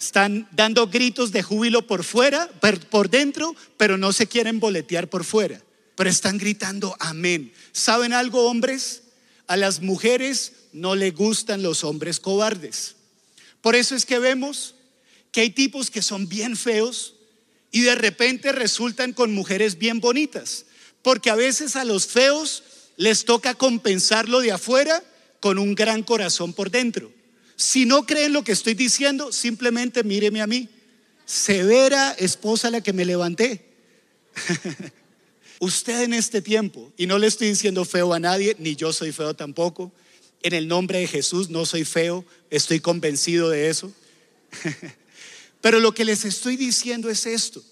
Están 0.00 0.48
dando 0.52 0.86
gritos 0.86 1.32
de 1.32 1.42
júbilo 1.42 1.88
por 1.88 2.04
fuera, 2.04 2.48
por 2.88 3.10
dentro, 3.10 3.56
pero 3.76 3.98
no 3.98 4.12
se 4.12 4.28
quieren 4.28 4.60
boletear 4.60 5.10
por 5.10 5.24
fuera. 5.24 5.60
Pero 5.96 6.08
están 6.08 6.38
gritando 6.38 6.94
amén. 7.00 7.52
¿Saben 7.72 8.12
algo, 8.12 8.48
hombres? 8.48 9.02
A 9.48 9.56
las 9.56 9.82
mujeres 9.82 10.52
no 10.72 10.94
le 10.94 11.10
gustan 11.10 11.64
los 11.64 11.82
hombres 11.82 12.20
cobardes. 12.20 12.94
Por 13.60 13.74
eso 13.74 13.96
es 13.96 14.06
que 14.06 14.20
vemos 14.20 14.76
que 15.32 15.40
hay 15.40 15.50
tipos 15.50 15.90
que 15.90 16.00
son 16.00 16.28
bien 16.28 16.54
feos 16.54 17.16
y 17.70 17.82
de 17.82 17.94
repente 17.94 18.52
resultan 18.52 19.12
con 19.12 19.32
mujeres 19.32 19.78
bien 19.78 20.00
bonitas. 20.00 20.66
Porque 21.02 21.30
a 21.30 21.36
veces 21.36 21.76
a 21.76 21.84
los 21.84 22.06
feos 22.06 22.62
les 22.96 23.24
toca 23.24 23.54
compensarlo 23.54 24.40
de 24.40 24.52
afuera 24.52 25.02
con 25.40 25.58
un 25.58 25.74
gran 25.74 26.02
corazón 26.02 26.52
por 26.52 26.70
dentro. 26.70 27.12
Si 27.56 27.86
no 27.86 28.06
creen 28.06 28.32
lo 28.32 28.44
que 28.44 28.52
estoy 28.52 28.74
diciendo, 28.74 29.32
simplemente 29.32 30.04
míreme 30.04 30.40
a 30.40 30.46
mí. 30.46 30.68
Severa 31.26 32.12
esposa 32.18 32.70
la 32.70 32.80
que 32.80 32.92
me 32.92 33.04
levanté. 33.04 33.64
Usted 35.60 36.02
en 36.02 36.14
este 36.14 36.40
tiempo, 36.40 36.92
y 36.96 37.06
no 37.06 37.18
le 37.18 37.26
estoy 37.26 37.48
diciendo 37.48 37.84
feo 37.84 38.14
a 38.14 38.20
nadie, 38.20 38.54
ni 38.58 38.76
yo 38.76 38.92
soy 38.92 39.10
feo 39.10 39.34
tampoco, 39.34 39.92
en 40.42 40.54
el 40.54 40.68
nombre 40.68 41.00
de 41.00 41.08
Jesús 41.08 41.50
no 41.50 41.66
soy 41.66 41.84
feo, 41.84 42.24
estoy 42.48 42.78
convencido 42.78 43.50
de 43.50 43.68
eso. 43.68 43.92
Pero 45.68 45.80
lo 45.80 45.92
que 45.92 46.06
les 46.06 46.24
estoy 46.24 46.56
diciendo 46.56 47.10
es 47.10 47.26
esto, 47.26 47.62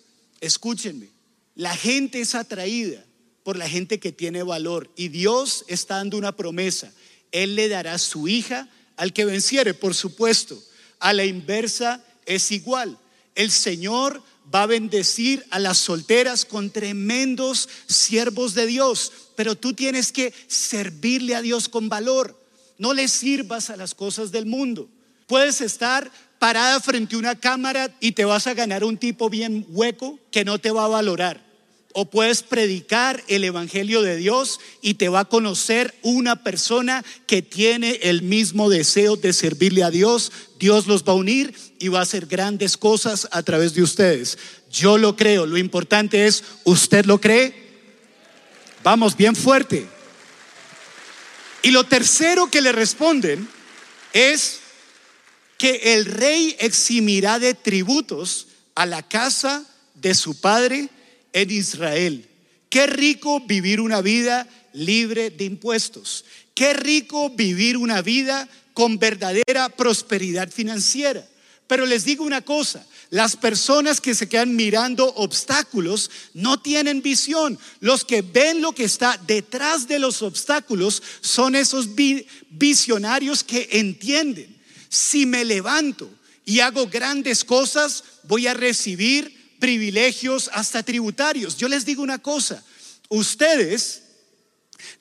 escúchenme, 0.43 1.09
la 1.55 1.75
gente 1.75 2.21
es 2.21 2.35
atraída 2.35 3.03
por 3.43 3.57
la 3.57 3.67
gente 3.71 3.99
que 3.99 4.13
tiene 4.13 4.43
valor. 4.43 4.91
Y 4.97 5.09
Dios 5.09 5.65
está 5.67 5.97
dando 5.97 6.19
una 6.19 6.37
promesa. 6.37 6.93
Él 7.33 7.55
le 7.57 7.71
dará 7.71 7.97
su 7.97 8.29
hija 8.29 8.69
al 8.99 9.15
que 9.15 9.25
venciere, 9.25 9.73
por 9.73 9.95
supuesto. 9.95 10.63
A 10.99 11.15
la 11.15 11.25
inversa 11.25 12.05
es 12.27 12.53
igual. 12.53 12.99
El 13.35 13.51
Señor 13.51 14.23
va 14.55 14.65
a 14.65 14.67
bendecir 14.67 15.47
a 15.49 15.59
las 15.59 15.79
solteras 15.79 16.45
con 16.45 16.69
tremendos 16.69 17.67
siervos 17.87 18.53
de 18.53 18.67
Dios, 18.67 19.11
pero 19.37 19.55
tú 19.55 19.73
tienes 19.73 20.13
que 20.13 20.35
servirle 20.49 21.35
a 21.35 21.41
Dios 21.41 21.71
con 21.71 21.89
valor. 21.89 22.39
No 22.77 22.93
le 22.93 23.09
sirvas 23.09 23.71
a 23.71 23.77
las 23.79 23.95
cosas 23.95 24.33
del 24.33 24.45
mundo. 24.45 24.91
Puedes 25.27 25.61
estar 25.61 26.11
parada 26.39 26.81
frente 26.81 27.17
a 27.17 27.19
una 27.19 27.35
cámara 27.35 27.91
y 28.01 28.13
te 28.13 28.25
vas 28.25 28.47
a 28.47 28.55
ganar 28.55 28.85
un 28.85 28.99
tipo 28.99 29.29
bien 29.31 29.67
hueco 29.69 30.19
que 30.31 30.45
no 30.45 30.59
te 30.59 30.71
va 30.71 30.85
a 30.85 30.89
valorar 30.89 31.47
o 31.99 32.11
puedes 32.11 32.43
predicar 32.43 33.25
el 33.27 33.43
Evangelio 33.43 34.03
de 34.03 34.17
Dios 34.17 34.61
y 34.83 34.95
te 34.95 35.09
va 35.09 35.21
a 35.21 35.25
conocer 35.25 35.95
una 36.03 36.45
persona 36.45 37.03
que 37.27 37.41
tiene 37.41 38.01
el 38.03 38.21
mismo 38.21 38.69
deseo 38.69 39.17
de 39.17 39.33
servirle 39.33 39.83
a 39.83 39.91
Dios. 39.91 40.31
Dios 40.59 40.87
los 40.87 41.05
va 41.05 41.13
a 41.13 41.17
unir 41.17 41.55
y 41.79 41.89
va 41.89 42.01
a 42.01 42.03
hacer 42.03 42.27
grandes 42.27 42.77
cosas 42.77 43.27
a 43.31 43.43
través 43.43 43.73
de 43.73 43.83
ustedes. 43.83 44.37
Yo 44.71 44.99
lo 44.99 45.17
creo. 45.17 45.47
Lo 45.47 45.57
importante 45.57 46.27
es, 46.27 46.45
¿usted 46.65 47.07
lo 47.07 47.19
cree? 47.19 47.55
Vamos, 48.85 49.17
bien 49.17 49.35
fuerte. 49.35 49.87
Y 51.63 51.71
lo 51.71 51.85
tercero 51.85 52.51
que 52.51 52.61
le 52.61 52.73
responden 52.73 53.49
es, 54.13 54.61
que 55.59 55.95
el 55.95 56.05
rey 56.05 56.57
eximirá 56.59 57.39
de 57.39 57.55
tributos 57.55 58.49
a 58.75 58.87
la 58.87 59.03
casa 59.03 59.65
de 59.95 60.15
su 60.15 60.41
padre 60.41 60.89
en 61.33 61.51
Israel. 61.51 62.29
Qué 62.69 62.87
rico 62.87 63.41
vivir 63.41 63.81
una 63.81 64.01
vida 64.01 64.49
libre 64.73 65.31
de 65.31 65.45
impuestos. 65.45 66.25
Qué 66.55 66.75
rico 66.75 67.31
vivir 67.31 67.77
una 67.77 68.03
vida 68.03 68.49
con 68.75 68.99
verdadera 68.99 69.69
prosperidad 69.71 70.51
financiera. 70.51 71.27
Pero 71.67 71.87
les 71.87 72.05
digo 72.05 72.25
una 72.25 72.43
cosa, 72.43 72.87
las 73.11 73.37
personas 73.37 74.01
que 74.01 74.15
se 74.15 74.29
quedan 74.29 74.55
mirando 74.55 75.07
obstáculos 75.15 76.11
no 76.35 76.61
tienen 76.61 77.03
visión. 77.03 77.59
Los 77.81 78.05
que 78.05 78.23
ven 78.23 78.61
lo 78.61 78.73
que 78.73 78.85
está 78.85 79.19
detrás 79.27 79.89
de 79.89 79.99
los 79.99 80.23
obstáculos 80.23 81.03
son 81.21 81.55
esos 81.55 81.89
visionarios 82.51 83.43
que 83.43 83.69
entienden. 83.73 84.56
Si 84.97 85.27
me 85.27 85.45
levanto 85.45 86.09
y 86.47 86.61
hago 86.61 86.87
grandes 86.87 87.45
cosas, 87.45 88.03
voy 88.23 88.47
a 88.47 88.55
recibir 88.55 89.59
privilegios 89.61 90.49
hasta 90.55 90.83
tributarios. 90.83 91.59
Yo 91.59 91.69
les 91.69 91.85
digo 91.85 92.03
una 92.03 92.19
cosa, 92.19 92.65
ustedes 93.11 94.05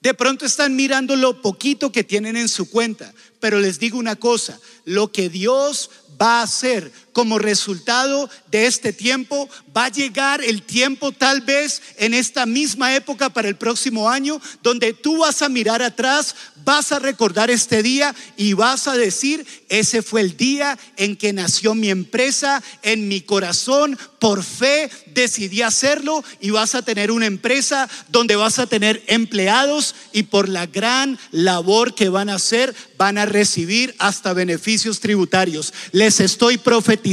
de 0.01 0.13
pronto 0.13 0.45
están 0.45 0.75
mirando 0.75 1.15
lo 1.15 1.41
poquito 1.41 1.93
que 1.93 2.03
tienen 2.03 2.35
en 2.35 2.49
su 2.49 2.69
cuenta, 2.69 3.13
pero 3.39 3.61
les 3.61 3.79
digo 3.79 3.97
una 3.97 4.17
cosa, 4.17 4.59
lo 4.83 5.13
que 5.13 5.29
Dios 5.29 5.89
va 6.21 6.41
a 6.41 6.43
hacer 6.43 6.91
como 7.15 7.39
resultado 7.39 8.29
de 8.51 8.67
este 8.67 8.91
tiempo, 8.91 9.49
va 9.75 9.85
a 9.85 9.89
llegar 9.89 10.43
el 10.43 10.61
tiempo 10.63 11.13
tal 11.13 11.39
vez 11.39 11.81
en 11.95 12.13
esta 12.13 12.45
misma 12.45 12.93
época 12.93 13.29
para 13.29 13.47
el 13.47 13.55
próximo 13.55 14.09
año, 14.09 14.41
donde 14.61 14.91
tú 14.91 15.19
vas 15.19 15.41
a 15.41 15.47
mirar 15.47 15.81
atrás, 15.81 16.35
vas 16.65 16.91
a 16.91 16.99
recordar 16.99 17.49
este 17.49 17.81
día 17.81 18.13
y 18.35 18.51
vas 18.51 18.89
a 18.89 18.97
decir, 18.97 19.45
ese 19.69 20.01
fue 20.01 20.19
el 20.19 20.35
día 20.35 20.77
en 20.97 21.15
que 21.15 21.31
nació 21.31 21.73
mi 21.73 21.89
empresa, 21.89 22.61
en 22.81 23.07
mi 23.07 23.21
corazón, 23.21 23.97
por 24.19 24.43
fe 24.43 24.89
decidí 25.13 25.61
hacerlo 25.61 26.21
y 26.41 26.49
vas 26.49 26.75
a 26.75 26.81
tener 26.81 27.11
una 27.11 27.27
empresa 27.27 27.87
donde 28.09 28.35
vas 28.35 28.59
a 28.59 28.67
tener 28.67 29.01
empleados 29.07 29.95
y 30.11 30.23
por 30.23 30.49
la 30.49 30.65
gran 30.65 31.17
labor 31.31 31.95
que 31.95 32.09
van 32.09 32.29
a 32.29 32.35
hacer 32.35 32.75
van 32.97 33.17
a 33.17 33.25
recibir 33.25 33.95
hasta 33.99 34.33
beneficios 34.33 34.99
tributarios. 34.99 35.73
Les 35.91 36.19
estoy 36.19 36.57
profetizando 36.57 37.04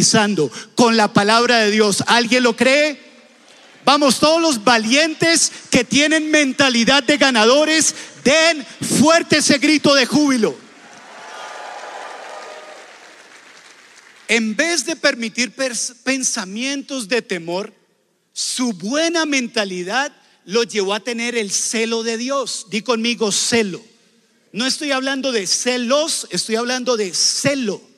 con 0.74 0.96
la 0.96 1.12
palabra 1.12 1.58
de 1.58 1.70
Dios. 1.70 2.02
¿Alguien 2.06 2.42
lo 2.44 2.56
cree? 2.56 2.98
Vamos, 3.84 4.20
todos 4.20 4.40
los 4.40 4.64
valientes 4.64 5.52
que 5.70 5.84
tienen 5.84 6.30
mentalidad 6.30 7.02
de 7.02 7.18
ganadores, 7.18 7.94
den 8.24 8.64
fuerte 8.64 9.38
ese 9.38 9.58
grito 9.58 9.94
de 9.94 10.06
júbilo. 10.06 10.56
En 14.28 14.56
vez 14.56 14.86
de 14.86 14.96
permitir 14.96 15.52
pensamientos 16.04 17.08
de 17.08 17.20
temor, 17.20 17.74
su 18.32 18.72
buena 18.72 19.26
mentalidad 19.26 20.10
lo 20.46 20.62
llevó 20.62 20.94
a 20.94 21.00
tener 21.00 21.36
el 21.36 21.50
celo 21.50 22.02
de 22.02 22.16
Dios. 22.16 22.66
Di 22.70 22.80
conmigo 22.80 23.30
celo. 23.30 23.82
No 24.52 24.64
estoy 24.66 24.92
hablando 24.92 25.32
de 25.32 25.46
celos, 25.46 26.28
estoy 26.30 26.56
hablando 26.56 26.96
de 26.96 27.12
celo. 27.12 27.91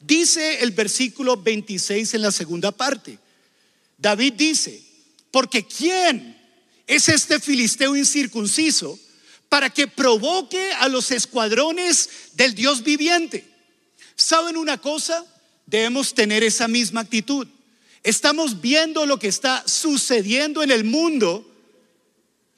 Dice 0.00 0.62
el 0.62 0.70
versículo 0.70 1.36
26 1.36 2.14
en 2.14 2.22
la 2.22 2.32
segunda 2.32 2.72
parte. 2.72 3.18
David 3.98 4.32
dice, 4.32 4.82
porque 5.30 5.66
¿quién 5.66 6.36
es 6.86 7.08
este 7.08 7.38
filisteo 7.38 7.94
incircunciso 7.94 8.98
para 9.48 9.68
que 9.68 9.86
provoque 9.86 10.72
a 10.72 10.88
los 10.88 11.10
escuadrones 11.10 12.08
del 12.32 12.54
Dios 12.54 12.82
viviente? 12.82 13.46
¿Saben 14.16 14.56
una 14.56 14.78
cosa? 14.78 15.24
Debemos 15.66 16.14
tener 16.14 16.42
esa 16.42 16.66
misma 16.66 17.02
actitud. 17.02 17.46
Estamos 18.02 18.60
viendo 18.60 19.04
lo 19.04 19.18
que 19.18 19.28
está 19.28 19.62
sucediendo 19.66 20.62
en 20.62 20.70
el 20.70 20.84
mundo 20.84 21.46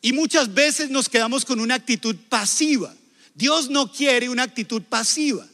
y 0.00 0.12
muchas 0.12 0.54
veces 0.54 0.90
nos 0.90 1.08
quedamos 1.08 1.44
con 1.44 1.58
una 1.58 1.74
actitud 1.74 2.14
pasiva. 2.28 2.94
Dios 3.34 3.68
no 3.68 3.90
quiere 3.90 4.28
una 4.28 4.44
actitud 4.44 4.82
pasiva. 4.82 5.46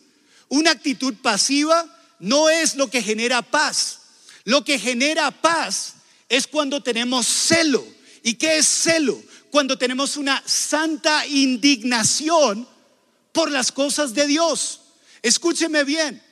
Una 0.49 0.71
actitud 0.71 1.15
pasiva 1.23 1.87
no 2.19 2.49
es 2.49 2.75
lo 2.75 2.91
que 2.91 3.03
genera 3.03 3.43
paz. 3.43 4.01
Lo 4.45 4.65
que 4.65 4.79
genera 4.79 5.31
paz 5.31 5.95
es 6.29 6.47
cuando 6.47 6.83
tenemos 6.83 7.27
celo. 7.27 7.85
¿Y 8.23 8.35
qué 8.35 8.59
es 8.59 8.67
celo? 8.67 9.21
Cuando 9.51 9.79
tenemos 9.79 10.17
una 10.17 10.43
santa 10.47 11.27
indignación 11.27 12.67
por 13.33 13.51
las 13.51 13.73
cosas 13.73 14.15
de 14.15 14.27
Dios. 14.27 14.81
Escúcheme 15.23 15.85
bien. 15.85 16.23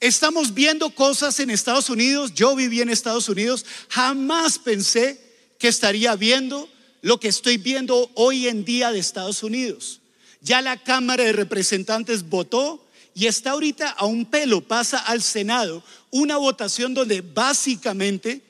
Estamos 0.00 0.54
viendo 0.54 0.90
cosas 0.94 1.38
en 1.40 1.50
Estados 1.50 1.90
Unidos. 1.90 2.32
Yo 2.34 2.56
viví 2.56 2.80
en 2.80 2.88
Estados 2.88 3.28
Unidos. 3.28 3.66
Jamás 3.88 4.58
pensé 4.58 5.20
que 5.58 5.68
estaría 5.68 6.16
viendo 6.16 6.68
lo 7.02 7.20
que 7.20 7.28
estoy 7.28 7.58
viendo 7.58 8.10
hoy 8.14 8.48
en 8.48 8.64
día 8.64 8.92
de 8.92 8.98
Estados 8.98 9.42
Unidos. 9.42 10.00
Ya 10.40 10.62
la 10.62 10.82
Cámara 10.82 11.24
de 11.24 11.32
Representantes 11.32 12.28
votó 12.28 12.86
y 13.14 13.26
está 13.26 13.50
ahorita 13.50 13.90
a 13.90 14.06
un 14.06 14.24
pelo, 14.24 14.60
pasa 14.60 14.98
al 14.98 15.22
Senado, 15.22 15.82
una 16.10 16.36
votación 16.36 16.94
donde 16.94 17.20
básicamente 17.20 18.42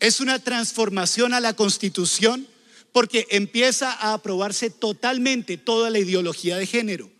es 0.00 0.20
una 0.20 0.38
transformación 0.38 1.34
a 1.34 1.40
la 1.40 1.54
constitución 1.54 2.46
porque 2.92 3.26
empieza 3.30 3.92
a 3.92 4.14
aprobarse 4.14 4.70
totalmente 4.70 5.56
toda 5.56 5.90
la 5.90 5.98
ideología 5.98 6.56
de 6.56 6.66
género. 6.66 7.10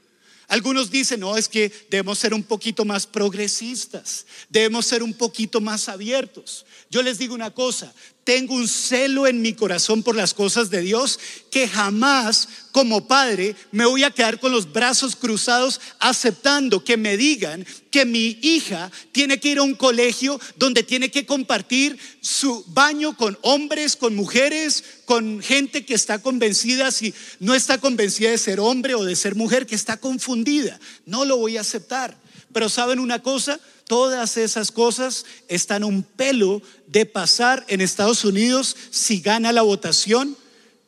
Algunos 0.48 0.90
dicen, 0.90 1.20
no, 1.20 1.37
es 1.37 1.46
que 1.46 1.70
debemos 1.90 2.18
ser 2.18 2.33
un 2.33 2.42
poquito 2.42 2.87
más 2.87 3.07
progresistas, 3.07 4.24
debemos 4.48 4.87
ser 4.87 5.03
un 5.03 5.12
poquito 5.12 5.61
más 5.61 5.90
abiertos. 5.90 6.64
Yo 6.90 7.03
les 7.03 7.18
digo 7.18 7.35
una 7.35 7.51
cosa, 7.51 7.92
tengo 8.29 8.53
un 8.53 8.69
celo 8.69 9.27
en 9.27 9.41
mi 9.41 9.55
corazón 9.55 10.03
por 10.03 10.14
las 10.14 10.35
cosas 10.35 10.69
de 10.69 10.83
Dios 10.83 11.19
que 11.51 11.67
jamás 11.67 12.47
como 12.73 13.09
padre 13.09 13.57
me 13.73 13.87
voy 13.87 14.05
a 14.05 14.11
quedar 14.11 14.38
con 14.38 14.53
los 14.53 14.71
brazos 14.71 15.17
cruzados 15.17 15.81
aceptando 15.99 16.85
que 16.85 16.99
me 16.99 17.17
digan 17.17 17.67
que 17.91 18.05
mi 18.05 18.38
hija 18.43 18.93
tiene 19.12 19.41
que 19.41 19.53
ir 19.53 19.57
a 19.57 19.62
un 19.62 19.75
colegio 19.75 20.38
donde 20.57 20.83
tiene 20.83 21.11
que 21.11 21.25
compartir 21.25 21.99
su 22.21 22.62
baño 22.67 23.17
con 23.17 23.38
hombres, 23.41 23.97
con 23.97 24.14
mujeres, 24.14 24.85
con 25.07 25.41
gente 25.41 25.87
que 25.87 25.95
está 25.95 26.21
convencida 26.21 26.91
si 26.91 27.14
no 27.41 27.55
está 27.55 27.79
convencida 27.79 28.29
de 28.29 28.37
ser 28.37 28.61
hombre 28.61 28.95
o 28.95 29.05
de 29.05 29.17
ser 29.17 29.37
mujer, 29.37 29.67
que 29.67 29.75
está 29.75 29.97
confundida. 29.97 30.79
No 31.07 31.25
lo 31.25 31.38
voy 31.38 31.57
a 31.57 31.62
aceptar. 31.62 32.14
Pero 32.53 32.69
¿saben 32.69 32.99
una 32.99 33.23
cosa? 33.23 33.59
Todas 33.88 34.37
esas 34.37 34.70
cosas 34.70 35.24
están 35.48 35.83
un 35.83 36.05
pelo 36.05 36.62
de 36.87 37.07
pasar 37.07 37.64
en 37.68 37.81
Estados 37.81 38.24
Unidos 38.24 38.77
si 38.90 39.20
gana 39.20 39.51
la 39.51 39.62
votación 39.62 40.37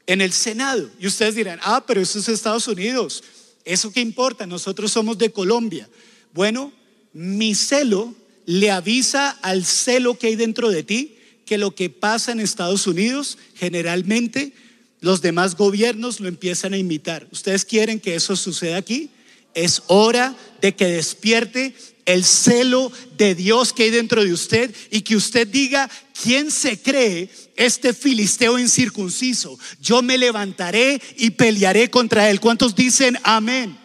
en 0.06 0.20
el 0.20 0.32
Senado. 0.32 0.88
Y 1.00 1.06
ustedes 1.06 1.34
dirán, 1.34 1.58
ah, 1.62 1.82
pero 1.86 2.00
eso 2.00 2.18
es 2.18 2.28
Estados 2.28 2.68
Unidos. 2.68 3.24
¿Eso 3.64 3.90
qué 3.90 4.00
importa? 4.00 4.46
Nosotros 4.46 4.92
somos 4.92 5.18
de 5.18 5.32
Colombia. 5.32 5.88
Bueno, 6.32 6.72
mi 7.12 7.54
celo 7.54 8.14
le 8.44 8.70
avisa 8.70 9.30
al 9.30 9.64
celo 9.64 10.18
que 10.18 10.28
hay 10.28 10.36
dentro 10.36 10.70
de 10.70 10.82
ti 10.82 11.16
que 11.46 11.58
lo 11.58 11.74
que 11.74 11.90
pasa 11.90 12.32
en 12.32 12.40
Estados 12.40 12.86
Unidos 12.86 13.38
generalmente 13.54 14.52
los 15.00 15.22
demás 15.22 15.56
gobiernos 15.56 16.20
lo 16.20 16.28
empiezan 16.28 16.74
a 16.74 16.76
imitar. 16.76 17.26
¿Ustedes 17.32 17.64
quieren 17.64 17.98
que 17.98 18.14
eso 18.14 18.36
suceda 18.36 18.76
aquí? 18.76 19.10
Es 19.54 19.82
hora 19.86 20.36
de 20.60 20.76
que 20.76 20.86
despierte 20.86 21.74
el 22.06 22.24
celo 22.24 22.90
de 23.16 23.34
Dios 23.34 23.72
que 23.72 23.84
hay 23.84 23.90
dentro 23.90 24.24
de 24.24 24.32
usted 24.32 24.74
y 24.90 25.02
que 25.02 25.16
usted 25.16 25.46
diga, 25.46 25.90
¿quién 26.22 26.50
se 26.50 26.80
cree 26.80 27.30
este 27.56 27.92
filisteo 27.92 28.58
incircunciso? 28.58 29.58
Yo 29.80 30.02
me 30.02 30.18
levantaré 30.18 31.00
y 31.16 31.30
pelearé 31.30 31.90
contra 31.90 32.30
él. 32.30 32.40
¿Cuántos 32.40 32.74
dicen 32.74 33.18
amén? 33.22 33.78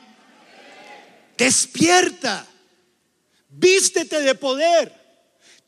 Despierta, 1.38 2.48
vístete 3.50 4.22
de 4.22 4.36
poder. 4.36 4.94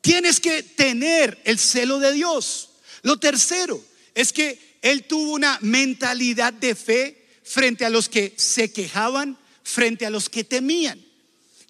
Tienes 0.00 0.40
que 0.40 0.62
tener 0.62 1.40
el 1.44 1.58
celo 1.58 1.98
de 1.98 2.12
Dios. 2.12 2.70
Lo 3.02 3.18
tercero 3.18 3.82
es 4.14 4.32
que 4.32 4.78
él 4.82 5.04
tuvo 5.04 5.32
una 5.32 5.58
mentalidad 5.60 6.52
de 6.52 6.74
fe 6.74 7.26
frente 7.42 7.84
a 7.84 7.90
los 7.90 8.08
que 8.08 8.34
se 8.36 8.72
quejaban, 8.72 9.38
frente 9.62 10.06
a 10.06 10.10
los 10.10 10.28
que 10.28 10.44
temían. 10.44 11.07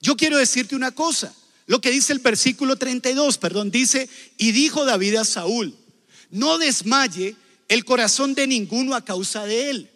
Yo 0.00 0.16
quiero 0.16 0.36
decirte 0.36 0.76
una 0.76 0.92
cosa, 0.92 1.34
lo 1.66 1.80
que 1.80 1.90
dice 1.90 2.12
el 2.12 2.20
versículo 2.20 2.76
32, 2.76 3.38
perdón, 3.38 3.70
dice, 3.70 4.08
y 4.36 4.52
dijo 4.52 4.84
David 4.84 5.16
a 5.16 5.24
Saúl, 5.24 5.76
no 6.30 6.58
desmaye 6.58 7.36
el 7.68 7.84
corazón 7.84 8.34
de 8.34 8.46
ninguno 8.46 8.94
a 8.94 9.04
causa 9.04 9.44
de 9.44 9.70
él. 9.70 9.90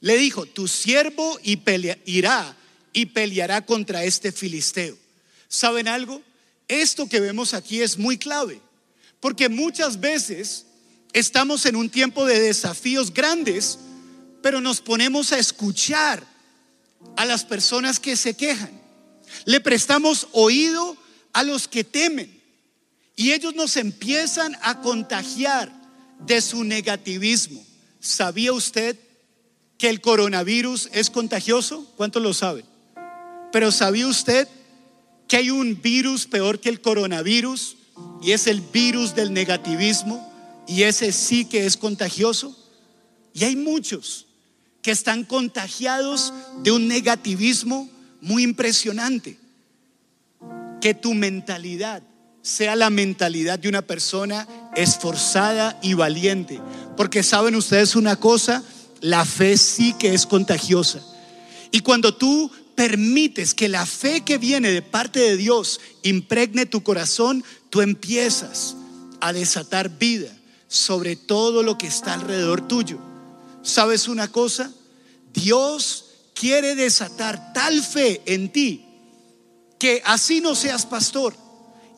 Le 0.00 0.18
dijo, 0.18 0.44
tu 0.44 0.68
siervo 0.68 1.38
y 1.42 1.58
irá 2.04 2.56
y 2.92 3.06
peleará 3.06 3.64
contra 3.64 4.04
este 4.04 4.32
filisteo. 4.32 4.98
¿Saben 5.48 5.88
algo? 5.88 6.22
Esto 6.68 7.08
que 7.08 7.20
vemos 7.20 7.54
aquí 7.54 7.80
es 7.80 7.96
muy 7.96 8.18
clave, 8.18 8.60
porque 9.20 9.48
muchas 9.48 10.00
veces 10.00 10.66
estamos 11.14 11.64
en 11.64 11.76
un 11.76 11.88
tiempo 11.88 12.26
de 12.26 12.38
desafíos 12.40 13.14
grandes, 13.14 13.78
pero 14.42 14.60
nos 14.60 14.80
ponemos 14.80 15.32
a 15.32 15.38
escuchar 15.38 16.22
a 17.16 17.24
las 17.24 17.44
personas 17.44 17.98
que 17.98 18.16
se 18.16 18.34
quejan. 18.34 18.83
Le 19.44 19.60
prestamos 19.60 20.28
oído 20.32 20.96
a 21.32 21.42
los 21.42 21.68
que 21.68 21.84
temen. 21.84 22.42
Y 23.16 23.32
ellos 23.32 23.54
nos 23.54 23.76
empiezan 23.76 24.56
a 24.62 24.80
contagiar 24.80 25.72
de 26.26 26.40
su 26.40 26.64
negativismo. 26.64 27.64
¿Sabía 28.00 28.52
usted 28.52 28.98
que 29.78 29.88
el 29.88 30.00
coronavirus 30.00 30.88
es 30.92 31.10
contagioso? 31.10 31.90
¿Cuántos 31.96 32.22
lo 32.22 32.34
saben? 32.34 32.64
Pero 33.52 33.70
¿sabía 33.70 34.06
usted 34.06 34.48
que 35.28 35.36
hay 35.36 35.50
un 35.50 35.80
virus 35.80 36.26
peor 36.26 36.60
que 36.60 36.68
el 36.68 36.80
coronavirus? 36.80 37.76
Y 38.22 38.32
es 38.32 38.46
el 38.46 38.60
virus 38.60 39.14
del 39.14 39.32
negativismo. 39.32 40.32
Y 40.66 40.82
ese 40.82 41.12
sí 41.12 41.44
que 41.44 41.66
es 41.66 41.76
contagioso. 41.76 42.56
Y 43.32 43.44
hay 43.44 43.56
muchos 43.56 44.26
que 44.82 44.90
están 44.90 45.24
contagiados 45.24 46.32
de 46.62 46.72
un 46.72 46.88
negativismo 46.88 47.88
muy 48.24 48.42
impresionante. 48.42 49.38
Que 50.80 50.94
tu 50.94 51.14
mentalidad 51.14 52.02
sea 52.42 52.76
la 52.76 52.90
mentalidad 52.90 53.58
de 53.58 53.70
una 53.70 53.82
persona 53.82 54.46
esforzada 54.76 55.78
y 55.82 55.94
valiente. 55.94 56.60
Porque 56.94 57.22
saben 57.22 57.54
ustedes 57.54 57.96
una 57.96 58.16
cosa, 58.16 58.62
la 59.00 59.24
fe 59.24 59.56
sí 59.56 59.94
que 59.98 60.12
es 60.12 60.26
contagiosa. 60.26 61.00
Y 61.70 61.80
cuando 61.80 62.14
tú 62.14 62.50
permites 62.74 63.54
que 63.54 63.68
la 63.68 63.86
fe 63.86 64.22
que 64.22 64.36
viene 64.36 64.70
de 64.70 64.82
parte 64.82 65.20
de 65.20 65.36
Dios 65.36 65.80
impregne 66.02 66.66
tu 66.66 66.82
corazón, 66.82 67.42
tú 67.70 67.80
empiezas 67.80 68.76
a 69.20 69.32
desatar 69.32 69.98
vida 69.98 70.30
sobre 70.68 71.16
todo 71.16 71.62
lo 71.62 71.78
que 71.78 71.86
está 71.86 72.12
alrededor 72.12 72.68
tuyo. 72.68 72.98
¿Sabes 73.62 74.06
una 74.06 74.28
cosa? 74.28 74.70
Dios 75.32 76.03
quiere 76.34 76.74
desatar 76.74 77.52
tal 77.52 77.82
fe 77.82 78.22
en 78.26 78.50
ti 78.52 78.84
que 79.78 80.02
así 80.04 80.40
no 80.40 80.54
seas 80.54 80.86
pastor 80.86 81.36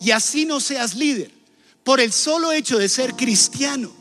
y 0.01 0.11
así 0.11 0.45
no 0.45 0.61
seas 0.61 0.95
líder, 0.95 1.31
por 1.85 2.01
el 2.01 2.13
solo 2.13 2.53
hecho 2.53 2.79
de 2.79 2.89
ser 2.89 3.15
cristiano. 3.15 3.93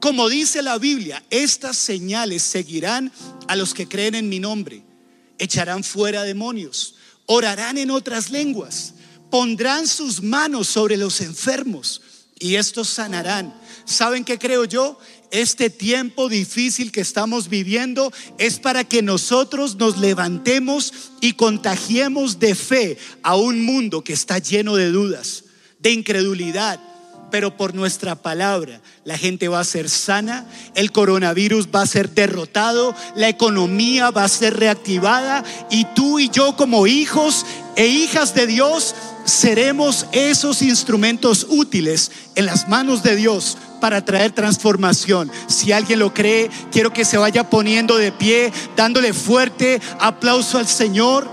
Como 0.00 0.28
dice 0.28 0.62
la 0.62 0.78
Biblia, 0.78 1.22
estas 1.30 1.76
señales 1.76 2.42
seguirán 2.42 3.10
a 3.48 3.56
los 3.56 3.74
que 3.74 3.88
creen 3.88 4.14
en 4.14 4.28
mi 4.28 4.38
nombre. 4.38 4.82
Echarán 5.38 5.82
fuera 5.82 6.22
demonios, 6.22 6.94
orarán 7.26 7.78
en 7.78 7.90
otras 7.90 8.30
lenguas, 8.30 8.94
pondrán 9.30 9.86
sus 9.86 10.22
manos 10.22 10.68
sobre 10.68 10.96
los 10.96 11.20
enfermos 11.20 12.02
y 12.38 12.54
estos 12.54 12.88
sanarán. 12.88 13.58
¿Saben 13.84 14.24
qué 14.24 14.38
creo 14.38 14.64
yo? 14.64 14.98
Este 15.30 15.70
tiempo 15.70 16.28
difícil 16.28 16.92
que 16.92 17.00
estamos 17.00 17.48
viviendo 17.48 18.12
es 18.38 18.58
para 18.58 18.84
que 18.84 19.02
nosotros 19.02 19.76
nos 19.76 19.98
levantemos 19.98 20.92
y 21.20 21.32
contagiemos 21.32 22.38
de 22.38 22.54
fe 22.54 22.98
a 23.22 23.36
un 23.36 23.64
mundo 23.64 24.04
que 24.04 24.12
está 24.12 24.38
lleno 24.38 24.76
de 24.76 24.90
dudas, 24.90 25.44
de 25.80 25.90
incredulidad. 25.90 26.80
Pero 27.30 27.56
por 27.56 27.74
nuestra 27.74 28.14
palabra 28.14 28.80
la 29.04 29.18
gente 29.18 29.48
va 29.48 29.60
a 29.60 29.64
ser 29.64 29.90
sana, 29.90 30.46
el 30.76 30.92
coronavirus 30.92 31.68
va 31.74 31.82
a 31.82 31.86
ser 31.86 32.10
derrotado, 32.10 32.94
la 33.16 33.28
economía 33.28 34.10
va 34.10 34.24
a 34.24 34.28
ser 34.28 34.56
reactivada 34.56 35.44
y 35.70 35.86
tú 35.96 36.20
y 36.20 36.30
yo 36.30 36.56
como 36.56 36.86
hijos 36.86 37.44
e 37.74 37.88
hijas 37.88 38.32
de 38.34 38.46
Dios 38.46 38.94
seremos 39.26 40.06
esos 40.12 40.62
instrumentos 40.62 41.46
útiles 41.48 42.10
en 42.34 42.46
las 42.46 42.68
manos 42.68 43.02
de 43.02 43.16
Dios 43.16 43.58
para 43.80 44.04
traer 44.04 44.32
transformación. 44.32 45.30
Si 45.48 45.72
alguien 45.72 45.98
lo 45.98 46.14
cree, 46.14 46.50
quiero 46.72 46.92
que 46.92 47.04
se 47.04 47.18
vaya 47.18 47.50
poniendo 47.50 47.96
de 47.98 48.12
pie, 48.12 48.52
dándole 48.76 49.12
fuerte 49.12 49.80
aplauso 50.00 50.58
al 50.58 50.66
Señor, 50.66 51.28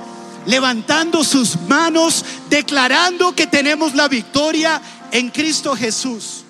levantando 0.45 1.23
sus 1.23 1.55
manos, 1.67 2.25
declarando 2.49 3.33
que 3.33 3.47
tenemos 3.47 3.95
la 3.95 4.07
victoria 4.07 4.81
en 5.11 5.29
Cristo 5.29 5.75
Jesús. 5.75 6.42